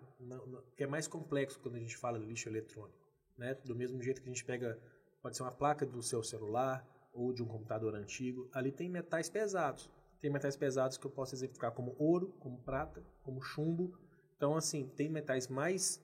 que 0.77 0.85
é 0.85 0.87
mais 0.87 1.09
complexo 1.09 1.59
quando 1.59 1.75
a 1.75 1.81
gente 1.81 1.97
fala 1.97 2.21
de 2.21 2.27
lixo 2.27 2.49
eletrônico, 2.49 2.97
né? 3.37 3.55
Do 3.65 3.75
mesmo 3.75 4.01
jeito 4.01 4.23
que 4.23 4.29
a 4.29 4.33
gente 4.33 4.45
pega, 4.45 4.81
pode 5.21 5.37
ser 5.37 5.43
uma 5.43 5.51
placa 5.51 5.85
do 5.85 6.01
seu 6.01 6.23
celular 6.23 6.87
ou 7.13 7.33
de 7.33 7.43
um 7.43 7.47
computador 7.47 7.97
antigo, 7.97 8.49
ali 8.53 8.71
tem 8.71 8.89
metais 8.89 9.29
pesados. 9.29 9.91
Tem 10.21 10.31
metais 10.31 10.57
pesados 10.57 10.97
que 10.97 11.05
eu 11.05 11.11
posso 11.11 11.35
exemplificar 11.35 11.73
como 11.73 11.97
ouro, 11.99 12.33
como 12.39 12.59
prata, 12.59 13.03
como 13.25 13.41
chumbo. 13.41 13.99
Então, 14.37 14.55
assim, 14.55 14.87
tem 14.87 15.09
metais 15.09 15.49
mais 15.49 16.01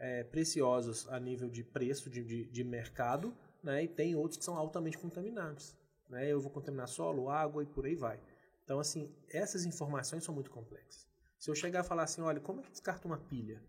é, 0.00 0.24
preciosos 0.24 1.06
a 1.10 1.20
nível 1.20 1.50
de 1.50 1.62
preço 1.62 2.08
de, 2.08 2.24
de, 2.24 2.44
de, 2.46 2.64
mercado, 2.64 3.36
né? 3.62 3.84
e 3.84 3.88
tem 3.88 4.16
outros 4.16 4.38
que 4.38 4.44
são 4.44 4.56
altamente 4.56 4.96
contaminantes. 4.96 5.76
Né? 6.08 6.32
Eu 6.32 6.40
vou 6.40 6.50
contaminar 6.50 6.88
solo, 6.88 7.28
água 7.28 7.62
e 7.62 7.66
por 7.66 7.84
aí 7.84 7.94
vai. 7.94 8.18
Então, 8.64 8.80
assim, 8.80 9.14
essas 9.28 9.66
informações 9.66 10.24
são 10.24 10.34
muito 10.34 10.50
complexas. 10.50 11.06
Se 11.38 11.50
eu 11.50 11.54
chegar 11.54 11.80
a 11.80 11.84
falar 11.84 12.04
assim, 12.04 12.22
olha, 12.22 12.40
como 12.40 12.60
é 12.60 12.62
que 12.62 12.70
descarta 12.70 13.06
uma 13.06 13.18
pilha? 13.18 13.62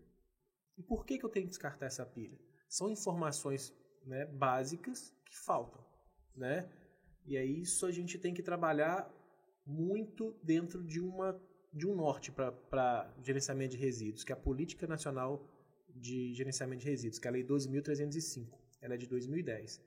E 0.78 0.82
por 0.82 1.04
que, 1.04 1.18
que 1.18 1.24
eu 1.24 1.30
tenho 1.30 1.44
que 1.44 1.50
descartar 1.50 1.86
essa 1.86 2.06
pilha? 2.06 2.38
São 2.66 2.88
informações 2.88 3.74
né, 4.06 4.24
básicas 4.24 5.12
que 5.26 5.36
faltam. 5.36 5.84
Né? 6.34 6.66
E 7.26 7.36
aí 7.36 7.60
isso 7.60 7.84
a 7.84 7.92
gente 7.92 8.18
tem 8.18 8.32
que 8.32 8.42
trabalhar 8.42 9.10
muito 9.66 10.34
dentro 10.42 10.82
de, 10.82 10.98
uma, 10.98 11.38
de 11.72 11.86
um 11.86 11.94
norte 11.94 12.32
para 12.32 13.14
gerenciamento 13.22 13.72
de 13.72 13.82
resíduos, 13.82 14.24
que 14.24 14.32
é 14.32 14.34
a 14.34 14.38
Política 14.38 14.86
Nacional 14.86 15.46
de 15.94 16.34
Gerenciamento 16.34 16.82
de 16.82 16.90
Resíduos, 16.90 17.18
que 17.18 17.26
é 17.26 17.30
a 17.30 17.32
Lei 17.32 17.44
12.305. 17.44 18.46
Ela 18.80 18.94
é 18.94 18.96
de 18.96 19.06
2010. 19.06 19.80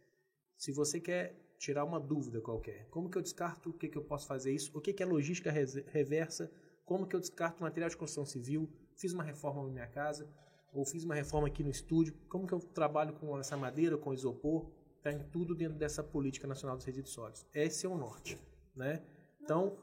Se 0.58 0.72
você 0.72 1.00
quer 1.00 1.36
tirar 1.58 1.84
uma 1.84 2.00
dúvida 2.00 2.42
qualquer, 2.42 2.88
como 2.90 3.10
que 3.10 3.18
eu 3.18 3.22
descarto, 3.22 3.70
o 3.70 3.74
que, 3.74 3.88
que 3.88 3.98
eu 3.98 4.04
posso 4.04 4.28
fazer 4.28 4.54
isso, 4.54 4.72
o 4.78 4.82
que, 4.82 4.94
que 4.94 5.04
é 5.04 5.06
logística 5.06 5.52
reversa, 5.52 6.52
como 6.86 7.08
que 7.08 7.16
eu 7.16 7.20
descarto 7.20 7.62
material 7.62 7.90
de 7.90 7.98
construção 7.98 8.26
civil, 8.26 8.70
fiz 8.96 9.14
uma 9.14 9.24
reforma 9.24 9.64
na 9.64 9.70
minha 9.70 9.88
casa, 9.88 10.30
ou 10.72 10.86
fiz 10.86 11.04
uma 11.04 11.16
reforma 11.16 11.48
aqui 11.48 11.64
no 11.64 11.70
estúdio, 11.70 12.14
como 12.30 12.46
que 12.46 12.54
eu 12.54 12.60
trabalho 12.60 13.14
com 13.14 13.38
essa 13.40 13.56
madeira, 13.56 13.98
com 13.98 14.14
isopor, 14.14 14.70
está 14.98 15.12
em 15.12 15.24
tudo 15.30 15.56
dentro 15.56 15.78
dessa 15.78 16.04
Política 16.04 16.48
Nacional 16.48 16.76
dos 16.76 16.86
Resíduos 16.86 17.14
Sólidos. 17.14 17.46
Esse 17.54 17.86
é 17.86 17.90
o 17.90 17.98
norte. 17.98 18.38
Né? 18.76 19.02
Então, 19.42 19.78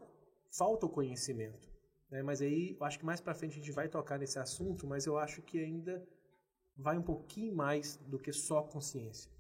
falta 0.51 0.87
o 0.87 0.89
conhecimento. 0.89 1.72
Né? 2.13 2.23
Mas 2.23 2.43
aí, 2.43 2.77
eu 2.79 2.85
acho 2.85 2.99
que 2.99 3.07
mais 3.07 3.23
para 3.23 3.35
frente 3.35 3.53
a 3.53 3.55
gente 3.57 3.73
vai 3.73 3.89
tocar 3.89 4.19
nesse 4.19 4.39
assunto, 4.39 4.87
mas 4.87 5.07
eu 5.07 5.17
acho 5.17 5.41
que 5.41 5.59
ainda 5.59 6.07
vai 6.77 6.99
um 6.99 7.03
pouquinho 7.03 7.57
mais 7.57 7.97
do 8.07 8.19
que 8.19 8.33
só 8.33 8.63
consciência. 8.63 9.33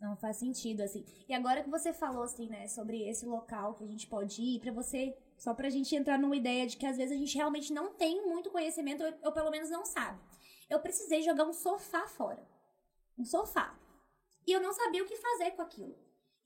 Não 0.00 0.16
faz 0.16 0.38
sentido, 0.38 0.80
assim. 0.80 1.04
E 1.28 1.34
agora 1.34 1.62
que 1.62 1.68
você 1.68 1.92
falou, 1.92 2.22
assim, 2.22 2.48
né, 2.48 2.66
sobre 2.66 3.06
esse 3.06 3.26
local 3.26 3.74
que 3.74 3.84
a 3.84 3.86
gente 3.86 4.06
pode 4.06 4.40
ir, 4.40 4.60
para 4.60 4.72
você, 4.72 5.14
só 5.36 5.52
pra 5.52 5.68
gente 5.68 5.94
entrar 5.94 6.18
numa 6.18 6.36
ideia 6.36 6.66
de 6.66 6.76
que 6.78 6.86
às 6.86 6.96
vezes 6.96 7.14
a 7.14 7.18
gente 7.18 7.36
realmente 7.36 7.72
não 7.72 7.92
tem 7.92 8.26
muito 8.26 8.50
conhecimento, 8.50 9.04
ou, 9.04 9.12
ou 9.24 9.32
pelo 9.32 9.50
menos 9.50 9.68
não 9.68 9.84
sabe. 9.84 10.18
Eu 10.70 10.80
precisei 10.80 11.20
jogar 11.22 11.44
um 11.44 11.52
sofá 11.52 12.06
fora. 12.06 12.42
Um 13.18 13.24
sofá. 13.24 13.78
E 14.46 14.52
eu 14.52 14.62
não 14.62 14.72
sabia 14.72 15.02
o 15.02 15.06
que 15.06 15.16
fazer 15.16 15.50
com 15.50 15.62
aquilo. 15.62 15.94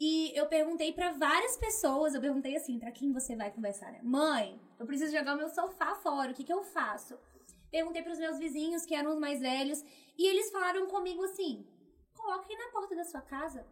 E 0.04 0.36
eu 0.36 0.48
perguntei 0.48 0.92
para 0.92 1.12
várias 1.12 1.56
pessoas, 1.56 2.12
eu 2.12 2.20
perguntei 2.20 2.56
assim, 2.56 2.76
para 2.76 2.90
quem 2.90 3.12
você 3.12 3.36
vai 3.36 3.52
conversar, 3.52 3.92
né? 3.92 4.00
Mãe, 4.02 4.60
eu 4.76 4.84
preciso 4.84 5.16
jogar 5.16 5.34
o 5.34 5.38
meu 5.38 5.48
sofá 5.48 5.94
fora, 5.94 6.32
o 6.32 6.34
que 6.34 6.42
que 6.42 6.52
eu 6.52 6.64
faço? 6.64 7.16
Perguntei 7.70 8.02
para 8.02 8.10
os 8.10 8.18
meus 8.18 8.36
vizinhos, 8.36 8.84
que 8.84 8.96
eram 8.96 9.12
os 9.12 9.20
mais 9.20 9.38
velhos, 9.38 9.80
e 10.18 10.26
eles 10.26 10.50
falaram 10.50 10.88
comigo 10.88 11.22
assim: 11.22 11.64
coloque 12.14 12.52
na 12.56 12.72
porta 12.72 12.96
da 12.96 13.04
sua 13.04 13.20
casa. 13.20 13.64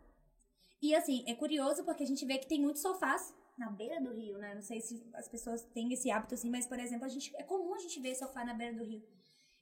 E 0.80 0.94
assim, 0.94 1.24
é 1.26 1.34
curioso 1.34 1.82
porque 1.82 2.04
a 2.04 2.06
gente 2.06 2.24
vê 2.24 2.38
que 2.38 2.46
tem 2.46 2.60
muitos 2.60 2.80
sofás 2.80 3.34
na 3.58 3.68
beira 3.68 4.00
do 4.00 4.12
rio, 4.12 4.38
né? 4.38 4.54
Não 4.54 4.62
sei 4.62 4.80
se 4.80 5.04
as 5.14 5.26
pessoas 5.26 5.64
têm 5.74 5.92
esse 5.92 6.12
hábito 6.12 6.34
assim, 6.34 6.48
mas 6.48 6.64
por 6.64 6.78
exemplo, 6.78 7.06
a 7.06 7.08
gente 7.08 7.34
é 7.34 7.42
comum 7.42 7.74
a 7.74 7.80
gente 7.80 7.98
ver 7.98 8.14
sofá 8.14 8.44
na 8.44 8.54
beira 8.54 8.74
do 8.74 8.84
rio. 8.84 9.02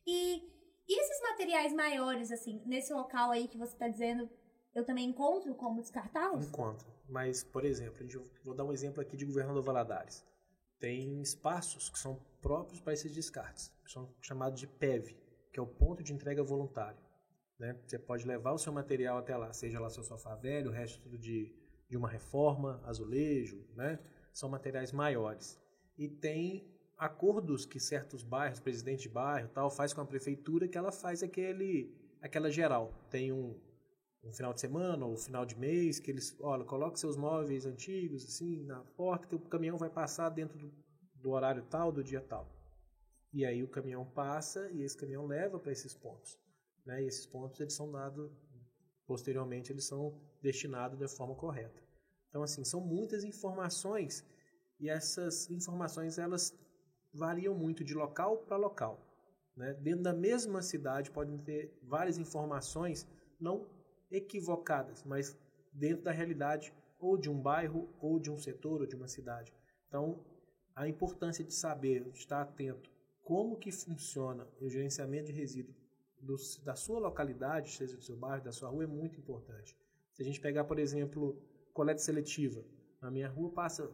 E, 0.07 0.47
e 0.87 1.01
esses 1.01 1.23
materiais 1.31 1.73
maiores 1.73 2.31
assim, 2.31 2.61
nesse 2.67 2.93
local 2.93 3.31
aí 3.31 3.49
que 3.49 3.57
você 3.57 3.73
está 3.73 3.89
dizendo, 3.89 4.29
eu 4.75 4.85
também 4.85 5.09
encontro 5.09 5.55
como 5.55 5.81
descartá-los? 5.81 6.47
Encontro. 6.47 6.87
Mas, 7.09 7.43
por 7.43 7.65
exemplo, 7.65 8.07
vou 8.45 8.55
dar 8.55 8.65
um 8.65 8.73
exemplo 8.73 9.01
aqui 9.01 9.17
de 9.17 9.25
Governador 9.25 9.63
Valadares. 9.63 10.25
Tem 10.79 11.21
espaços 11.21 11.89
que 11.89 11.99
são 11.99 12.21
próprios 12.41 12.81
para 12.81 12.93
esses 12.93 13.13
descartes, 13.13 13.73
que 13.85 13.91
são 13.91 14.15
chamados 14.21 14.61
de 14.61 14.67
PEV, 14.67 15.17
que 15.53 15.59
é 15.59 15.63
o 15.63 15.67
ponto 15.67 16.03
de 16.03 16.13
entrega 16.13 16.43
voluntário. 16.43 16.99
Né? 17.59 17.77
Você 17.87 17.99
pode 17.99 18.27
levar 18.27 18.53
o 18.53 18.59
seu 18.59 18.73
material 18.73 19.19
até 19.19 19.37
lá, 19.37 19.53
seja 19.53 19.81
lá 19.81 19.91
seu 19.91 20.05
sofá 20.05 20.37
velho, 20.37 20.71
o 20.71 20.73
resto 20.73 21.09
de, 21.19 21.53
de 21.89 21.97
uma 21.97 22.09
reforma, 22.09 22.81
azulejo, 22.85 23.67
né? 23.75 23.99
são 24.33 24.49
materiais 24.49 24.93
maiores. 24.93 25.59
E 25.97 26.09
tem 26.09 26.73
acordos 26.97 27.65
que 27.65 27.81
certos 27.81 28.23
bairros, 28.23 28.61
presidente 28.61 29.03
de 29.03 29.09
bairro 29.09 29.49
tal, 29.49 29.71
faz 29.71 29.93
com 29.93 30.01
a 30.01 30.07
prefeitura 30.07 30.69
que 30.69 30.79
ela 30.79 30.93
faz 30.93 31.23
aquele, 31.23 31.93
aquela 32.21 32.51
geral. 32.51 32.93
Tem 33.11 33.33
um, 33.33 33.59
um 34.25 34.33
final 34.33 34.53
de 34.53 34.61
semana 34.61 35.07
ou 35.07 35.17
final 35.17 35.47
de 35.47 35.57
mês, 35.57 35.99
que 35.99 36.11
eles, 36.11 36.37
olha, 36.41 36.65
coloque 36.65 36.99
seus 36.99 37.17
móveis 37.17 37.65
antigos 37.65 38.25
assim 38.25 38.65
na 38.65 38.81
porta 38.97 39.27
que 39.27 39.35
o 39.35 39.41
caminhão 39.41 39.79
vai 39.79 39.91
passar 39.91 40.29
dentro 40.29 40.59
do, 40.59 40.73
do 41.15 41.31
horário 41.31 41.65
tal, 41.71 41.93
do 41.93 42.03
dia 42.03 42.21
tal. 42.21 42.49
E 43.33 43.45
aí 43.45 43.63
o 43.63 43.69
caminhão 43.69 44.05
passa 44.05 44.71
e 44.73 44.83
esse 44.83 44.97
caminhão 44.97 45.27
leva 45.27 45.59
para 45.59 45.73
esses 45.73 45.95
pontos. 45.95 46.39
Né? 46.85 47.03
E 47.03 47.07
esses 47.07 47.27
pontos 47.27 47.61
eles 47.61 47.75
são 47.75 47.91
dados, 47.91 48.31
posteriormente 49.07 49.73
eles 49.73 49.87
são 49.87 50.21
destinados 50.43 50.99
da 50.99 51.09
forma 51.09 51.35
correta. 51.35 51.83
Então, 52.29 52.43
assim, 52.43 52.65
são 52.65 52.81
muitas 52.81 53.25
informações 53.25 54.25
e 54.81 54.89
essas 54.89 55.51
informações 55.51 56.19
elas 56.19 56.57
variam 57.13 57.55
muito 57.55 57.85
de 57.85 57.95
local 57.95 58.39
para 58.39 58.57
local. 58.57 59.05
Né? 59.57 59.75
Dentro 59.75 60.03
da 60.03 60.13
mesma 60.13 60.63
cidade 60.63 61.11
podem 61.11 61.39
ter 61.39 61.79
várias 61.83 62.19
informações 62.19 63.07
não 63.41 63.67
equivocadas, 64.11 65.05
mas 65.05 65.37
dentro 65.73 66.05
da 66.05 66.13
realidade 66.13 66.73
ou 66.99 67.17
de 67.17 67.31
um 67.31 67.41
bairro, 67.41 67.89
ou 68.01 68.19
de 68.19 68.31
um 68.31 68.39
setor, 68.39 68.81
ou 68.81 68.87
de 68.87 68.97
uma 68.97 69.07
cidade. 69.09 69.53
Então, 69.87 70.25
a 70.75 70.89
importância 70.89 71.45
de 71.45 71.55
saber, 71.55 72.05
de 72.11 72.19
estar 72.19 72.43
atento, 72.43 72.91
como 73.23 73.57
que 73.57 73.71
funciona 73.71 74.47
o 74.61 74.69
gerenciamento 74.69 75.27
de 75.27 75.33
resíduos 75.33 75.77
do, 76.21 76.37
da 76.65 76.75
sua 76.75 76.99
localidade, 76.99 77.71
seja 77.71 77.97
do 77.97 78.03
seu 78.03 78.17
bairro, 78.17 78.45
da 78.45 78.53
sua 78.53 78.69
rua, 78.69 78.85
é 78.85 78.87
muito 78.87 79.19
importante. 79.19 79.77
Se 80.13 80.23
a 80.23 80.25
gente 80.25 80.41
pegar, 80.41 80.65
por 80.65 80.79
exemplo, 80.79 81.41
coleta 81.73 82.01
seletiva, 82.01 82.65
na 83.01 83.11
minha 83.11 83.29
rua 83.29 83.53
passa 83.53 83.91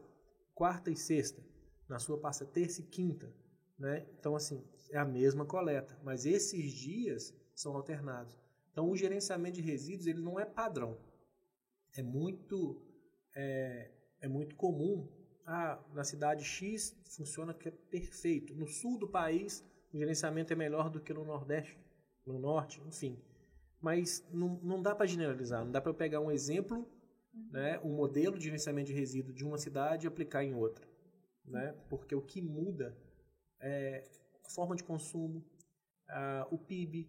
quarta 0.55 0.91
e 0.91 0.97
sexta, 0.97 1.43
na 1.89 1.99
sua 1.99 2.19
passa 2.19 2.47
terça 2.47 2.81
e 2.81 2.85
quinta, 2.85 3.31
né? 3.79 4.07
Então, 4.19 4.35
assim, 4.35 4.65
é 4.91 4.99
a 4.99 5.05
mesma 5.05 5.45
coleta, 5.45 5.99
mas 6.03 6.25
esses 6.25 6.73
dias 6.73 7.35
são 7.55 7.77
alternados. 7.77 8.39
Então, 8.75 8.91
o 8.91 8.97
gerenciamento 8.97 9.55
de 9.55 9.63
resíduos 9.63 10.09
ele 10.09 10.21
não 10.21 10.39
é 10.39 10.45
padrão. 10.45 10.99
É 11.97 12.03
muito 12.03 12.85
é, 13.37 13.89
é 14.21 14.27
muito 14.27 14.57
comum. 14.57 15.09
Ah, 15.47 15.81
na 15.95 16.03
cidade 16.03 16.43
X 16.43 16.93
funciona 17.17 17.55
que 17.55 17.69
é 17.69 17.71
perfeito. 17.71 18.53
No 18.53 18.67
sul 18.67 18.99
do 18.99 19.09
país, 19.09 19.65
o 19.93 19.97
gerenciamento 19.97 20.53
é 20.53 20.57
melhor 20.57 20.91
do 20.91 21.01
que 21.01 21.15
no 21.15 21.25
Nordeste, 21.25 21.79
no 22.27 22.37
Norte, 22.41 22.83
enfim. 22.85 23.17
Mas 23.81 24.27
não, 24.33 24.59
não 24.61 24.83
dá 24.83 24.93
para 24.93 25.07
generalizar. 25.07 25.65
Não 25.65 25.71
dá 25.71 25.81
para 25.81 25.91
eu 25.91 25.95
pegar 25.95 26.19
um 26.19 26.33
exemplo, 26.33 26.85
né, 27.53 27.79
um 27.85 27.95
modelo 27.95 28.37
de 28.37 28.45
gerenciamento 28.45 28.89
de 28.89 28.93
resíduo 28.93 29.33
de 29.33 29.45
uma 29.45 29.57
cidade 29.57 30.05
e 30.05 30.09
aplicar 30.09 30.43
em 30.43 30.53
outra. 30.53 30.85
Né? 31.45 31.73
Porque 31.89 32.13
o 32.13 32.23
que 32.23 32.43
muda 32.43 32.97
é 33.61 34.03
a 34.45 34.51
forma 34.51 34.75
de 34.75 34.83
consumo, 34.83 35.45
a, 36.09 36.49
o 36.51 36.59
PIB. 36.59 37.09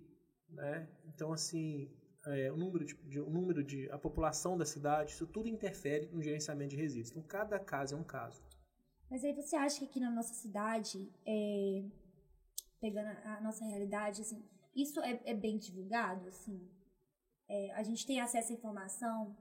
Né? 0.49 0.88
Então, 1.05 1.34
assim, 1.34 1.89
é, 2.25 2.51
o 2.51 2.58
número, 2.58 2.84
de, 2.84 2.95
de, 2.95 3.19
o 3.19 3.29
número 3.29 3.63
de 3.63 3.89
a 3.91 3.97
população 3.97 4.58
da 4.58 4.65
cidade, 4.65 5.12
isso 5.12 5.27
tudo 5.27 5.47
interfere 5.47 6.08
no 6.12 6.21
gerenciamento 6.21 6.71
de 6.71 6.75
resíduos. 6.75 7.12
Então, 7.12 7.23
cada 7.23 7.60
caso 7.60 7.95
é 7.95 7.97
um 7.97 8.03
caso. 8.03 8.43
Mas 9.10 9.23
aí 9.23 9.34
você 9.34 9.55
acha 9.55 9.79
que 9.79 9.86
aqui 9.86 9.99
na 9.99 10.10
nossa 10.10 10.34
cidade, 10.34 11.12
é, 11.25 11.84
pegando 12.81 13.08
a, 13.23 13.41
nossa 13.41 13.63
realidade, 13.63 14.21
assim, 14.21 14.43
isso 14.75 14.99
é, 15.01 15.21
é 15.25 15.34
bem 15.34 15.58
divulgado, 15.58 16.27
assim? 16.27 16.67
É, 17.47 17.71
a 17.73 17.84
gente 17.84 18.05
tem 18.05 18.19
acesso 18.19 18.51
à 18.51 18.55
informação? 18.55 19.38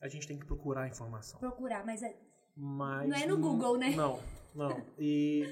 A 0.00 0.08
gente 0.08 0.26
tem 0.26 0.38
que 0.38 0.46
procurar 0.46 0.84
a 0.84 0.88
informação. 0.88 1.38
Procurar, 1.38 1.84
mas, 1.84 2.02
é, 2.02 2.16
mas 2.56 3.08
não 3.08 3.16
é 3.16 3.26
no 3.26 3.38
Google, 3.38 3.76
né? 3.76 3.90
Não, 3.90 4.18
não. 4.54 4.84
E, 4.98 5.44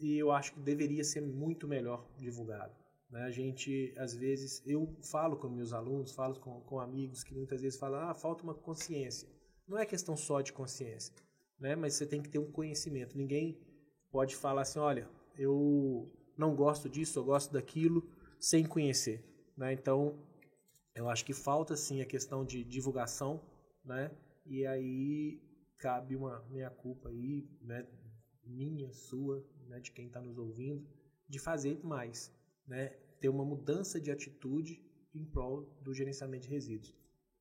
e 0.00 0.18
eu 0.18 0.32
acho 0.32 0.52
que 0.52 0.60
deveria 0.60 1.04
ser 1.04 1.20
muito 1.20 1.68
melhor 1.68 2.04
divulgado. 2.18 2.74
Né? 3.10 3.22
A 3.22 3.30
gente, 3.30 3.94
às 3.96 4.14
vezes, 4.14 4.62
eu 4.66 4.96
falo 5.02 5.36
com 5.36 5.48
meus 5.48 5.72
alunos, 5.72 6.12
falo 6.12 6.38
com, 6.40 6.60
com 6.62 6.80
amigos 6.80 7.22
que 7.22 7.34
muitas 7.34 7.60
vezes 7.60 7.78
falam, 7.78 8.00
ah, 8.00 8.14
falta 8.14 8.42
uma 8.42 8.54
consciência. 8.54 9.28
Não 9.66 9.78
é 9.78 9.86
questão 9.86 10.16
só 10.16 10.40
de 10.40 10.52
consciência, 10.52 11.14
né? 11.58 11.74
mas 11.74 11.94
você 11.94 12.06
tem 12.06 12.22
que 12.22 12.28
ter 12.28 12.38
um 12.38 12.50
conhecimento. 12.50 13.16
Ninguém 13.16 13.60
pode 14.10 14.36
falar 14.36 14.62
assim, 14.62 14.78
olha, 14.78 15.08
eu 15.36 16.10
não 16.36 16.54
gosto 16.54 16.88
disso, 16.88 17.18
eu 17.18 17.24
gosto 17.24 17.52
daquilo, 17.52 18.08
sem 18.38 18.64
conhecer. 18.64 19.24
Né? 19.56 19.72
Então, 19.72 20.18
eu 20.94 21.08
acho 21.08 21.24
que 21.24 21.34
falta 21.34 21.76
sim 21.76 22.00
a 22.00 22.06
questão 22.06 22.44
de 22.44 22.64
divulgação, 22.64 23.40
né? 23.84 24.10
E 24.46 24.66
aí 24.66 25.40
cabe 25.78 26.16
uma 26.16 26.42
minha 26.48 26.70
culpa 26.70 27.10
aí, 27.10 27.46
né? 27.60 27.86
Minha, 28.44 28.90
sua, 28.92 29.44
né? 29.68 29.78
De 29.78 29.92
quem 29.92 30.06
está 30.06 30.22
nos 30.22 30.38
ouvindo, 30.38 30.86
de 31.28 31.38
fazer 31.38 31.78
mais 31.84 32.32
né, 32.66 32.88
ter 33.20 33.28
uma 33.28 33.44
mudança 33.44 34.00
de 34.00 34.10
atitude 34.10 34.82
em 35.14 35.24
prol 35.24 35.62
do 35.80 35.94
gerenciamento 35.94 36.44
de 36.44 36.50
resíduos. 36.50 36.94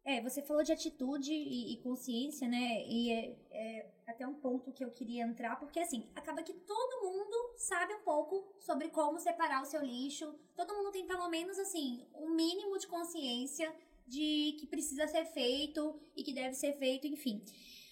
É, 0.07 0.21
você 0.21 0.39
falou 0.43 0.63
de 0.63 0.71
atitude 0.71 1.33
e, 1.33 1.73
e 1.73 1.77
consciência, 1.81 2.47
né? 2.47 2.85
E 2.87 3.11
é, 3.11 3.35
é, 3.49 3.91
até 4.05 4.27
um 4.27 4.35
ponto 4.35 4.71
que 4.71 4.85
eu 4.85 4.91
queria 4.91 5.23
entrar, 5.23 5.55
porque 5.55 5.79
assim, 5.79 6.07
acaba 6.15 6.43
que 6.43 6.53
todo 6.53 7.01
mundo 7.01 7.55
sabe 7.57 7.95
um 7.95 8.03
pouco 8.03 8.53
sobre 8.59 8.89
como 8.89 9.19
separar 9.19 9.63
o 9.63 9.65
seu 9.65 9.81
lixo. 9.81 10.31
Todo 10.55 10.75
mundo 10.75 10.91
tem 10.91 11.07
pelo 11.07 11.27
menos 11.27 11.57
assim, 11.57 12.07
um 12.13 12.35
mínimo 12.35 12.77
de 12.77 12.87
consciência 12.87 13.73
de 14.05 14.55
que 14.59 14.67
precisa 14.67 15.07
ser 15.07 15.25
feito 15.25 15.99
e 16.15 16.23
que 16.23 16.33
deve 16.33 16.53
ser 16.53 16.73
feito, 16.73 17.07
enfim. 17.07 17.43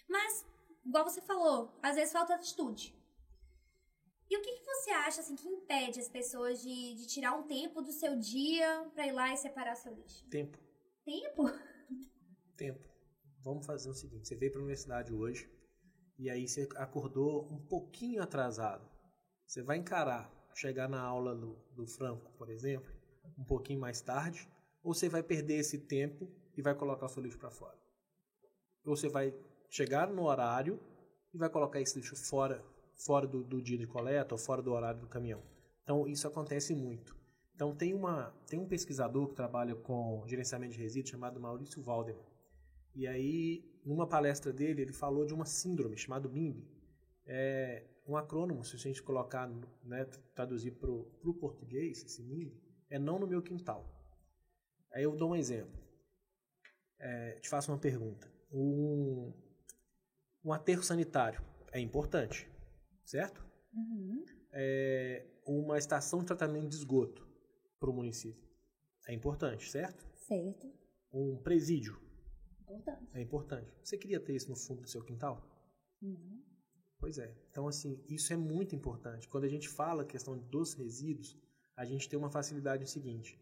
Mas, 0.07 0.45
igual 0.85 1.03
você 1.03 1.19
falou, 1.21 1.75
às 1.81 1.95
vezes 1.95 2.13
falta 2.13 2.35
atitude. 2.35 2.95
E 4.33 4.35
o 4.35 4.41
que, 4.41 4.51
que, 4.51 4.65
você 4.65 4.89
acha 4.89 5.21
assim 5.21 5.35
que 5.35 5.47
impede 5.47 5.99
as 5.99 6.09
pessoas 6.09 6.59
de, 6.59 6.95
de 6.95 7.05
tirar 7.05 7.35
um 7.35 7.43
tempo 7.43 7.83
do 7.83 7.91
seu 7.91 8.17
dia 8.17 8.89
para 8.95 9.05
ir 9.05 9.11
lá 9.11 9.31
e 9.31 9.37
separar 9.37 9.75
seu 9.75 9.93
lixo? 9.93 10.27
Tempo. 10.27 10.57
Tempo? 11.05 11.43
Tempo. 12.57 12.89
Vamos 13.43 13.63
fazer 13.63 13.91
o 13.91 13.93
seguinte: 13.93 14.27
você 14.27 14.35
veio 14.35 14.51
para 14.51 14.59
a 14.59 14.63
universidade 14.63 15.13
hoje 15.13 15.47
e 16.17 16.31
aí 16.31 16.47
você 16.47 16.67
acordou 16.77 17.47
um 17.51 17.63
pouquinho 17.67 18.23
atrasado. 18.23 18.89
Você 19.45 19.61
vai 19.61 19.77
encarar 19.77 20.27
chegar 20.55 20.89
na 20.89 20.99
aula 20.99 21.35
do, 21.35 21.55
do 21.75 21.85
Franco, 21.85 22.31
por 22.35 22.49
exemplo, 22.49 22.91
um 23.37 23.43
pouquinho 23.43 23.79
mais 23.79 24.01
tarde, 24.01 24.49
ou 24.81 24.95
você 24.95 25.07
vai 25.07 25.21
perder 25.21 25.57
esse 25.59 25.77
tempo 25.77 26.27
e 26.57 26.61
vai 26.63 26.73
colocar 26.73 27.05
o 27.05 27.09
seu 27.09 27.21
lixo 27.21 27.37
para 27.37 27.51
fora? 27.51 27.77
Ou 28.83 28.97
você 28.97 29.07
vai 29.07 29.31
chegar 29.69 30.07
no 30.07 30.23
horário 30.23 30.79
e 31.31 31.37
vai 31.37 31.51
colocar 31.51 31.79
esse 31.79 31.99
lixo 31.99 32.15
fora 32.15 32.72
fora 33.05 33.27
do, 33.27 33.43
do 33.43 33.61
dia 33.61 33.77
de 33.77 33.87
coleta 33.87 34.33
ou 34.33 34.39
fora 34.39 34.61
do 34.61 34.71
horário 34.71 34.99
do 34.99 35.07
caminhão. 35.07 35.41
Então, 35.83 36.07
isso 36.07 36.27
acontece 36.27 36.73
muito. 36.73 37.15
Então, 37.55 37.75
tem, 37.75 37.93
uma, 37.93 38.33
tem 38.47 38.59
um 38.59 38.67
pesquisador 38.67 39.27
que 39.27 39.35
trabalha 39.35 39.75
com 39.75 40.23
gerenciamento 40.25 40.73
de 40.73 40.79
resíduos 40.79 41.11
chamado 41.11 41.39
Maurício 41.39 41.83
Waldman. 41.83 42.17
E 42.95 43.07
aí, 43.07 43.63
numa 43.85 44.07
palestra 44.07 44.51
dele, 44.51 44.81
ele 44.81 44.93
falou 44.93 45.25
de 45.25 45.33
uma 45.33 45.45
síndrome 45.45 45.97
chamada 45.97 46.27
BIMB. 46.27 46.63
É 47.25 47.85
um 48.07 48.17
acrônimo, 48.17 48.63
se 48.63 48.75
a 48.75 48.79
gente 48.79 49.01
colocar, 49.01 49.49
né, 49.83 50.05
traduzir 50.35 50.71
para 50.71 50.91
o 50.91 51.33
português, 51.39 52.03
esse 52.03 52.21
MIMB, 52.21 52.53
é 52.89 52.99
não 52.99 53.17
no 53.17 53.27
meu 53.27 53.41
quintal. 53.41 53.89
Aí 54.91 55.03
eu 55.03 55.15
dou 55.15 55.31
um 55.31 55.35
exemplo. 55.35 55.81
É, 56.99 57.39
te 57.39 57.49
faço 57.49 57.71
uma 57.71 57.77
pergunta. 57.77 58.31
Um, 58.51 59.33
um 60.43 60.53
aterro 60.53 60.83
sanitário 60.83 61.41
é 61.71 61.79
importante 61.79 62.47
certo? 63.05 63.45
Uhum. 63.73 64.25
É 64.51 65.25
uma 65.45 65.77
estação 65.77 66.19
de 66.19 66.25
tratamento 66.25 66.69
de 66.69 66.75
esgoto 66.75 67.27
para 67.79 67.89
o 67.89 67.93
município. 67.93 68.47
É 69.07 69.13
importante, 69.13 69.69
certo? 69.69 70.07
Certo. 70.15 70.71
Um 71.11 71.37
presídio. 71.37 71.99
Importante. 72.61 73.09
É 73.13 73.21
importante. 73.21 73.73
Você 73.83 73.97
queria 73.97 74.19
ter 74.19 74.35
isso 74.35 74.49
no 74.49 74.55
fundo 74.55 74.81
do 74.81 74.89
seu 74.89 75.03
quintal? 75.03 75.45
Uhum. 76.01 76.43
Pois 76.97 77.17
é. 77.17 77.35
Então, 77.49 77.67
assim, 77.67 78.01
isso 78.07 78.31
é 78.31 78.37
muito 78.37 78.75
importante. 78.75 79.27
Quando 79.27 79.43
a 79.43 79.49
gente 79.49 79.67
fala 79.67 80.03
a 80.03 80.05
questão 80.05 80.37
dos 80.37 80.73
resíduos, 80.73 81.37
a 81.75 81.83
gente 81.83 82.07
tem 82.07 82.17
uma 82.17 82.29
facilidade 82.29 82.83
no 82.83 82.87
seguinte. 82.87 83.37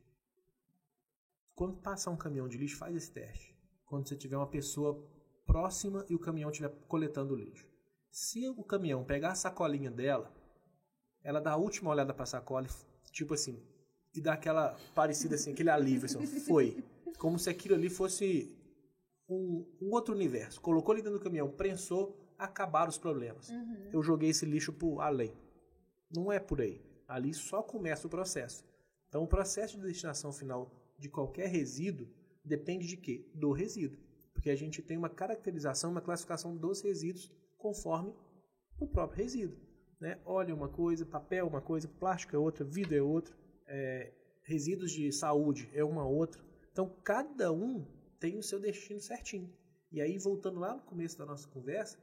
Quando 1.53 1.77
passar 1.77 2.09
um 2.09 2.17
caminhão 2.17 2.47
de 2.47 2.57
lixo, 2.57 2.77
faz 2.77 2.95
esse 2.95 3.11
teste. 3.11 3.55
Quando 3.85 4.07
você 4.07 4.15
tiver 4.15 4.37
uma 4.37 4.49
pessoa 4.49 5.07
próxima 5.45 6.05
e 6.09 6.15
o 6.15 6.19
caminhão 6.19 6.49
estiver 6.49 6.69
coletando 6.87 7.33
o 7.33 7.37
lixo. 7.37 7.70
Se 8.11 8.47
o 8.49 8.63
caminhão 8.63 9.05
pegar 9.05 9.31
a 9.31 9.35
sacolinha 9.35 9.89
dela, 9.89 10.31
ela 11.23 11.39
dá 11.39 11.51
a 11.51 11.57
última 11.57 11.89
olhada 11.89 12.13
para 12.13 12.23
a 12.23 12.27
sacola, 12.27 12.67
tipo 13.11 13.33
assim, 13.33 13.63
e 14.13 14.19
dá 14.19 14.33
aquela 14.33 14.77
parecida 14.93 15.35
assim, 15.35 15.53
aquele 15.53 15.69
alívio, 15.69 16.05
assim, 16.05 16.25
foi. 16.41 16.83
Como 17.17 17.39
se 17.39 17.49
aquilo 17.49 17.75
ali 17.75 17.89
fosse 17.89 18.53
um, 19.29 19.65
um, 19.81 19.91
outro 19.91 20.13
universo. 20.13 20.59
Colocou 20.59 20.91
ali 20.91 21.01
dentro 21.01 21.19
do 21.19 21.23
caminhão, 21.23 21.49
prensou, 21.49 22.17
acabaram 22.37 22.89
os 22.89 22.97
problemas. 22.97 23.49
Uhum. 23.49 23.89
Eu 23.93 24.03
joguei 24.03 24.29
esse 24.29 24.45
lixo 24.45 24.73
por 24.73 24.99
além. 24.99 25.33
Não 26.13 26.31
é 26.31 26.39
por 26.39 26.59
aí. 26.59 26.81
Ali 27.07 27.33
só 27.33 27.61
começa 27.61 28.07
o 28.07 28.09
processo. 28.09 28.65
Então, 29.07 29.23
o 29.23 29.27
processo 29.27 29.77
de 29.77 29.85
destinação 29.85 30.33
final 30.33 30.71
de 30.97 31.09
qualquer 31.09 31.47
resíduo 31.47 32.09
depende 32.43 32.87
de 32.87 32.97
quê? 32.97 33.29
Do 33.33 33.51
resíduo. 33.51 33.99
Porque 34.33 34.49
a 34.49 34.55
gente 34.55 34.81
tem 34.81 34.97
uma 34.97 35.09
caracterização, 35.09 35.91
uma 35.91 36.01
classificação 36.01 36.55
dos 36.55 36.81
resíduos 36.81 37.31
conforme 37.61 38.13
o 38.79 38.87
próprio 38.87 39.23
resíduo. 39.23 39.57
Né? 39.99 40.19
Óleo 40.25 40.51
é 40.51 40.55
uma 40.55 40.69
coisa, 40.69 41.05
papel 41.05 41.45
é 41.45 41.49
uma 41.49 41.61
coisa, 41.61 41.87
plástico 41.87 42.35
é 42.35 42.39
outra, 42.39 42.65
vidro 42.65 42.95
é 42.95 43.01
outra, 43.01 43.35
é, 43.67 44.11
resíduos 44.43 44.91
de 44.91 45.11
saúde 45.11 45.69
é 45.73 45.83
uma 45.83 46.05
outra. 46.05 46.41
Então, 46.71 46.89
cada 47.03 47.51
um 47.53 47.85
tem 48.19 48.37
o 48.37 48.43
seu 48.43 48.59
destino 48.59 48.99
certinho. 48.99 49.53
E 49.91 50.01
aí, 50.01 50.17
voltando 50.17 50.59
lá 50.59 50.73
no 50.73 50.81
começo 50.81 51.17
da 51.17 51.25
nossa 51.25 51.47
conversa, 51.47 51.99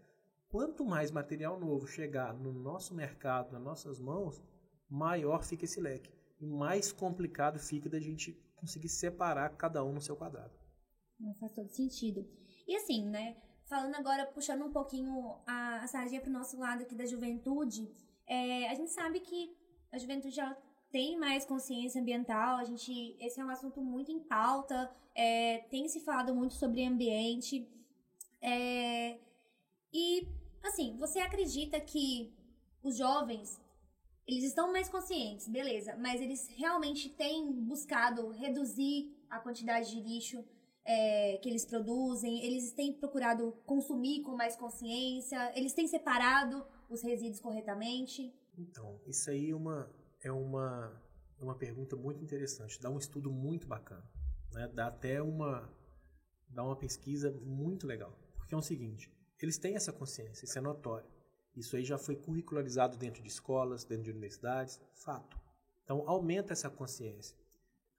quanto 0.48 0.84
mais 0.84 1.10
material 1.10 1.58
novo 1.58 1.86
chegar 1.86 2.34
no 2.34 2.52
nosso 2.52 2.94
mercado, 2.94 3.52
nas 3.52 3.62
nossas 3.62 3.98
mãos, 3.98 4.42
maior 4.88 5.42
fica 5.44 5.64
esse 5.64 5.80
leque. 5.80 6.12
E 6.40 6.46
mais 6.46 6.92
complicado 6.92 7.58
fica 7.58 7.88
da 7.88 7.98
gente 7.98 8.32
conseguir 8.54 8.88
separar 8.88 9.56
cada 9.56 9.84
um 9.84 9.92
no 9.92 10.00
seu 10.00 10.16
quadrado. 10.16 10.52
Não 11.18 11.34
faz 11.34 11.52
todo 11.52 11.70
sentido. 11.70 12.24
E 12.66 12.76
assim, 12.76 13.08
né? 13.08 13.36
Falando 13.68 13.94
agora, 13.94 14.26
puxando 14.26 14.64
um 14.64 14.72
pouquinho 14.72 15.36
a, 15.46 15.82
a 15.82 15.86
sardinha 15.86 16.20
para 16.20 16.30
o 16.30 16.32
nosso 16.32 16.58
lado 16.58 16.82
aqui 16.82 16.94
da 16.94 17.06
juventude, 17.06 17.88
é, 18.26 18.68
a 18.68 18.74
gente 18.74 18.90
sabe 18.90 19.20
que 19.20 19.54
a 19.92 19.98
juventude 19.98 20.34
já 20.34 20.56
tem 20.90 21.18
mais 21.18 21.44
consciência 21.44 22.00
ambiental, 22.00 22.58
a 22.58 22.64
gente, 22.64 23.16
esse 23.20 23.38
é 23.38 23.44
um 23.44 23.50
assunto 23.50 23.80
muito 23.82 24.10
em 24.10 24.20
pauta, 24.20 24.90
é, 25.14 25.58
tem 25.70 25.86
se 25.86 26.00
falado 26.00 26.34
muito 26.34 26.54
sobre 26.54 26.84
ambiente, 26.84 27.68
é, 28.40 29.18
e, 29.92 30.26
assim, 30.62 30.96
você 30.96 31.18
acredita 31.18 31.78
que 31.78 32.32
os 32.82 32.96
jovens, 32.96 33.60
eles 34.26 34.44
estão 34.44 34.72
mais 34.72 34.88
conscientes, 34.88 35.46
beleza, 35.46 35.94
mas 35.96 36.20
eles 36.22 36.48
realmente 36.48 37.10
têm 37.10 37.52
buscado 37.52 38.30
reduzir 38.30 39.14
a 39.28 39.38
quantidade 39.38 39.90
de 39.90 40.00
lixo 40.00 40.42
é, 40.88 41.36
que 41.36 41.50
eles 41.50 41.66
produzem, 41.66 42.42
eles 42.42 42.72
têm 42.72 42.94
procurado 42.94 43.52
consumir 43.66 44.22
com 44.22 44.34
mais 44.34 44.56
consciência, 44.56 45.52
eles 45.54 45.74
têm 45.74 45.86
separado 45.86 46.64
os 46.88 47.02
resíduos 47.02 47.40
corretamente? 47.40 48.34
Então, 48.56 48.98
isso 49.06 49.28
aí 49.28 49.50
é 49.50 49.54
uma, 49.54 49.94
é 50.22 50.32
uma, 50.32 51.02
é 51.38 51.44
uma 51.44 51.54
pergunta 51.54 51.94
muito 51.94 52.24
interessante, 52.24 52.80
dá 52.80 52.88
um 52.88 52.96
estudo 52.96 53.30
muito 53.30 53.66
bacana, 53.66 54.10
né? 54.50 54.66
dá 54.72 54.86
até 54.86 55.20
uma, 55.20 55.70
dá 56.48 56.64
uma 56.64 56.74
pesquisa 56.74 57.30
muito 57.42 57.86
legal, 57.86 58.18
porque 58.38 58.54
é 58.54 58.56
o 58.56 58.62
seguinte, 58.62 59.12
eles 59.42 59.58
têm 59.58 59.76
essa 59.76 59.92
consciência, 59.92 60.46
isso 60.46 60.56
é 60.56 60.62
notório, 60.62 61.06
isso 61.54 61.76
aí 61.76 61.84
já 61.84 61.98
foi 61.98 62.16
curricularizado 62.16 62.96
dentro 62.96 63.22
de 63.22 63.28
escolas, 63.28 63.84
dentro 63.84 64.04
de 64.04 64.10
universidades, 64.10 64.80
fato. 64.94 65.38
Então, 65.84 66.02
aumenta 66.06 66.54
essa 66.54 66.70
consciência. 66.70 67.36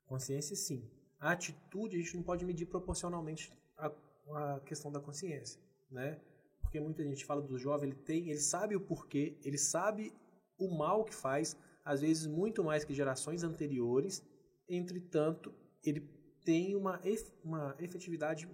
Consciência, 0.07 0.55
sim. 0.55 0.89
A 1.19 1.31
atitude 1.31 1.97
a 1.97 1.99
gente 1.99 2.15
não 2.15 2.23
pode 2.23 2.45
medir 2.45 2.65
proporcionalmente 2.65 3.51
a, 3.77 3.91
a 4.33 4.59
questão 4.61 4.91
da 4.91 4.99
consciência, 4.99 5.59
né? 5.91 6.19
Porque 6.61 6.79
muita 6.79 7.03
gente 7.03 7.25
fala 7.25 7.41
do 7.41 7.57
jovem, 7.57 7.89
ele 7.89 7.99
tem, 7.99 8.29
ele 8.29 8.39
sabe 8.39 8.75
o 8.75 8.81
porquê, 8.81 9.37
ele 9.43 9.57
sabe 9.57 10.13
o 10.57 10.69
mal 10.69 11.03
que 11.03 11.13
faz, 11.13 11.57
às 11.83 12.01
vezes 12.01 12.27
muito 12.27 12.63
mais 12.63 12.83
que 12.83 12.93
gerações 12.93 13.43
anteriores. 13.43 14.23
Entretanto, 14.67 15.53
ele 15.83 16.01
tem 16.45 16.75
uma, 16.75 17.01
uma 17.43 17.75
efetividade 17.79 18.47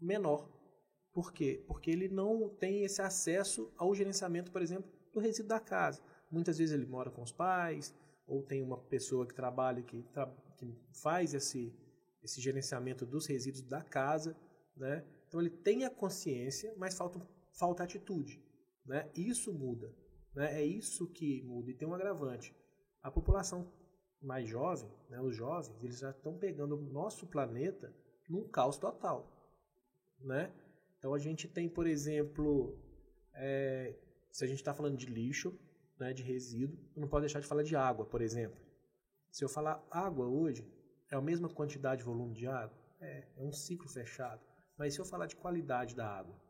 menor. 0.00 0.48
Por 1.12 1.32
quê? 1.32 1.62
Porque 1.66 1.90
ele 1.90 2.08
não 2.08 2.48
tem 2.48 2.84
esse 2.84 3.00
acesso 3.02 3.72
ao 3.76 3.94
gerenciamento, 3.94 4.50
por 4.50 4.62
exemplo, 4.62 4.90
do 5.12 5.20
resíduo 5.20 5.48
da 5.48 5.60
casa. 5.60 6.02
Muitas 6.30 6.58
vezes 6.58 6.74
ele 6.74 6.86
mora 6.86 7.10
com 7.10 7.22
os 7.22 7.32
pais, 7.32 7.94
ou 8.26 8.42
tem 8.42 8.62
uma 8.62 8.78
pessoa 8.78 9.26
que 9.26 9.34
trabalha, 9.34 9.82
que, 9.82 10.02
tra 10.12 10.26
que 10.56 10.74
faz 10.92 11.34
esse, 11.34 11.72
esse 12.22 12.40
gerenciamento 12.40 13.04
dos 13.04 13.26
resíduos 13.26 13.62
da 13.62 13.82
casa, 13.82 14.36
né? 14.76 15.04
Então 15.28 15.40
ele 15.40 15.50
tem 15.50 15.84
a 15.84 15.90
consciência, 15.90 16.74
mas 16.76 16.96
falta, 16.96 17.20
falta 17.52 17.82
atitude, 17.82 18.42
né? 18.86 19.10
Isso 19.14 19.52
muda, 19.52 19.94
né? 20.34 20.60
É 20.60 20.64
isso 20.64 21.06
que 21.06 21.42
muda 21.42 21.70
e 21.70 21.74
tem 21.74 21.86
um 21.86 21.94
agravante. 21.94 22.54
A 23.02 23.10
população 23.10 23.70
mais 24.24 24.48
jovem, 24.48 24.90
né, 25.10 25.20
os 25.20 25.36
jovens, 25.36 25.76
eles 25.82 25.98
já 25.98 26.10
estão 26.10 26.38
pegando 26.38 26.76
o 26.76 26.80
nosso 26.80 27.26
planeta 27.26 27.94
num 28.28 28.48
caos 28.48 28.78
total, 28.78 29.30
né? 30.18 30.50
Então 30.98 31.12
a 31.12 31.18
gente 31.18 31.46
tem, 31.46 31.68
por 31.68 31.86
exemplo, 31.86 32.78
é, 33.34 33.94
se 34.30 34.42
a 34.42 34.46
gente 34.46 34.58
está 34.58 34.72
falando 34.72 34.96
de 34.96 35.06
lixo, 35.06 35.54
né, 35.98 36.12
de 36.12 36.22
resíduo, 36.22 36.78
não 36.96 37.06
pode 37.06 37.24
deixar 37.24 37.40
de 37.40 37.46
falar 37.46 37.62
de 37.62 37.76
água, 37.76 38.06
por 38.06 38.22
exemplo. 38.22 38.58
Se 39.34 39.44
eu 39.44 39.48
falar 39.48 39.84
água 39.90 40.28
hoje, 40.28 40.64
é 41.10 41.16
a 41.16 41.20
mesma 41.20 41.48
quantidade 41.48 42.02
e 42.02 42.04
volume 42.04 42.34
de 42.34 42.46
água? 42.46 42.78
É, 43.00 43.26
é 43.36 43.42
um 43.42 43.52
ciclo 43.52 43.88
fechado. 43.88 44.40
Mas 44.78 44.94
se 44.94 45.00
eu 45.00 45.04
falar 45.04 45.26
de 45.26 45.34
qualidade 45.34 45.96
da 45.96 46.06
água, 46.06 46.40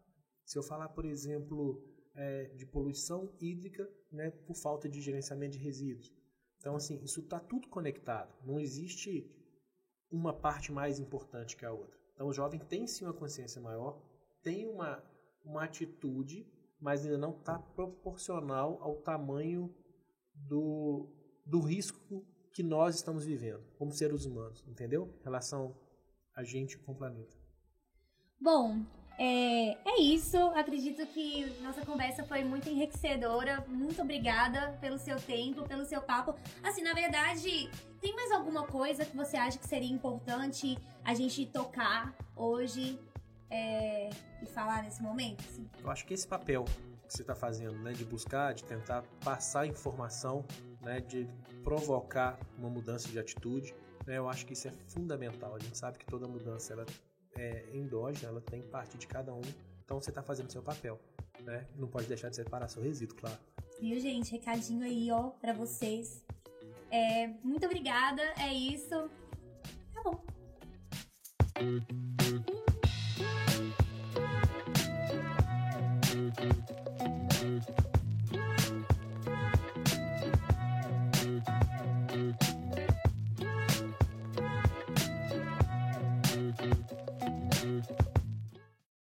se 0.44 0.59
eu 0.59 0.62
falar, 0.62 0.90
por 0.90 1.07
exemplo, 1.07 1.83
é, 2.14 2.44
de 2.49 2.66
poluição 2.66 3.35
hídrica 3.40 3.90
né, 4.12 4.31
por 4.31 4.55
falta 4.55 4.87
de 4.87 5.01
gerenciamento 5.01 5.57
de 5.57 5.64
resíduos. 5.64 6.12
Então, 6.59 6.77
assim, 6.77 7.03
isso 7.03 7.20
está 7.20 7.40
tudo 7.40 7.70
conectado. 7.70 8.35
Não 8.44 8.61
existe 8.61 9.35
uma 10.11 10.35
parte 10.38 10.70
mais 10.70 10.99
importante 10.99 11.57
que 11.57 11.64
a 11.64 11.73
outra. 11.73 11.99
Então, 12.12 12.29
o 12.29 12.35
jovem 12.35 12.61
tem 12.61 12.87
sim 12.87 13.07
uma 13.07 13.14
consciência 13.14 13.62
maior, 13.62 13.99
tem 14.42 14.68
uma, 14.68 15.03
uma 15.42 15.64
atitude 15.64 16.47
mas 16.85 17.03
ainda 17.03 17.16
não 17.16 17.31
está 17.31 17.59
proporcional 17.59 18.79
ao 18.83 18.97
tamanho 18.97 19.75
do, 20.35 21.09
do 21.47 21.61
risco 21.61 22.27
que 22.55 22.62
nós 22.62 22.95
estamos 22.95 23.25
vivendo 23.25 23.64
como 23.77 23.93
seres 23.93 24.25
humanos, 24.25 24.64
entendeu? 24.67 25.12
Em 25.21 25.25
relação 25.25 25.77
a 26.35 26.45
gente 26.45 26.79
com 26.79 26.93
o 26.93 26.95
planeta. 26.95 27.37
Bom, 28.40 28.81
é, 29.19 29.73
é 29.85 30.01
isso. 30.01 30.37
Acredito 30.55 31.05
que 31.09 31.47
nossa 31.61 31.85
conversa 31.85 32.23
foi 32.25 32.45
muito 32.45 32.69
enriquecedora. 32.69 33.64
Muito 33.67 34.01
obrigada 34.01 34.79
pelo 34.81 34.99
seu 34.99 35.17
tempo, 35.17 35.67
pelo 35.67 35.85
seu 35.85 36.01
papo. 36.01 36.35
Assim, 36.62 36.83
na 36.83 36.95
verdade, 36.95 37.69
tem 38.01 38.14
mais 38.14 38.31
alguma 38.31 38.64
coisa 38.67 39.05
que 39.05 39.17
você 39.17 39.37
acha 39.37 39.59
que 39.59 39.67
seria 39.67 39.93
importante 39.93 40.79
a 41.05 41.12
gente 41.12 41.47
tocar 41.47 42.14
hoje 42.37 42.99
é, 43.51 44.11
e 44.40 44.47
falar 44.47 44.85
nesse 44.85 45.03
momento? 45.03 45.40
Assim. 45.40 45.69
Eu 45.83 45.90
acho 45.90 46.07
que 46.07 46.14
esse 46.14 46.27
papel 46.27 46.64
que 47.07 47.12
você 47.12 47.23
está 47.23 47.35
fazendo, 47.35 47.79
né, 47.81 47.93
de 47.93 48.05
buscar, 48.05 48.55
de 48.55 48.64
tentar 48.64 49.03
passar 49.25 49.67
informação, 49.67 50.45
né, 50.85 51.01
de 51.01 51.29
provocar 51.62 52.38
uma 52.59 52.68
mudança 52.68 53.09
de 53.09 53.18
atitude, 53.18 53.75
né, 54.07 54.18
eu 54.18 54.29
acho 54.29 54.47
que 54.47 54.53
isso 54.53 54.68
é 54.68 54.73
fundamental. 54.88 55.55
A 55.55 55.59
gente 55.59 55.77
sabe 55.77 55.99
que 55.99 56.07
toda 56.07 56.29
mudança 56.29 56.73
ela 56.73 56.87
é 57.37 57.64
endógena, 57.73 58.29
ela 58.29 58.40
tem 58.40 58.62
parte 58.62 58.97
de 58.97 59.07
cada 59.07 59.33
um, 59.33 59.42
então 59.85 60.01
você 60.01 60.11
está 60.11 60.23
fazendo 60.23 60.51
seu 60.51 60.62
papel. 60.62 61.01
Né? 61.42 61.66
Não 61.77 61.88
pode 61.88 62.07
deixar 62.07 62.31
de 62.31 62.37
separar 62.37 62.68
seu 62.68 62.83
resíduo, 62.83 63.16
claro. 63.16 63.38
Viu, 63.81 63.99
gente? 64.01 64.33
Recadinho 64.33 64.85
aí, 64.85 65.11
ó, 65.11 65.31
para 65.31 65.53
vocês. 65.53 66.25
É, 66.90 67.29
muito 67.42 67.66
obrigada, 67.66 68.23
é 68.38 68.53
isso. 68.53 69.11
Tá 69.92 70.03
bom. 70.03 70.25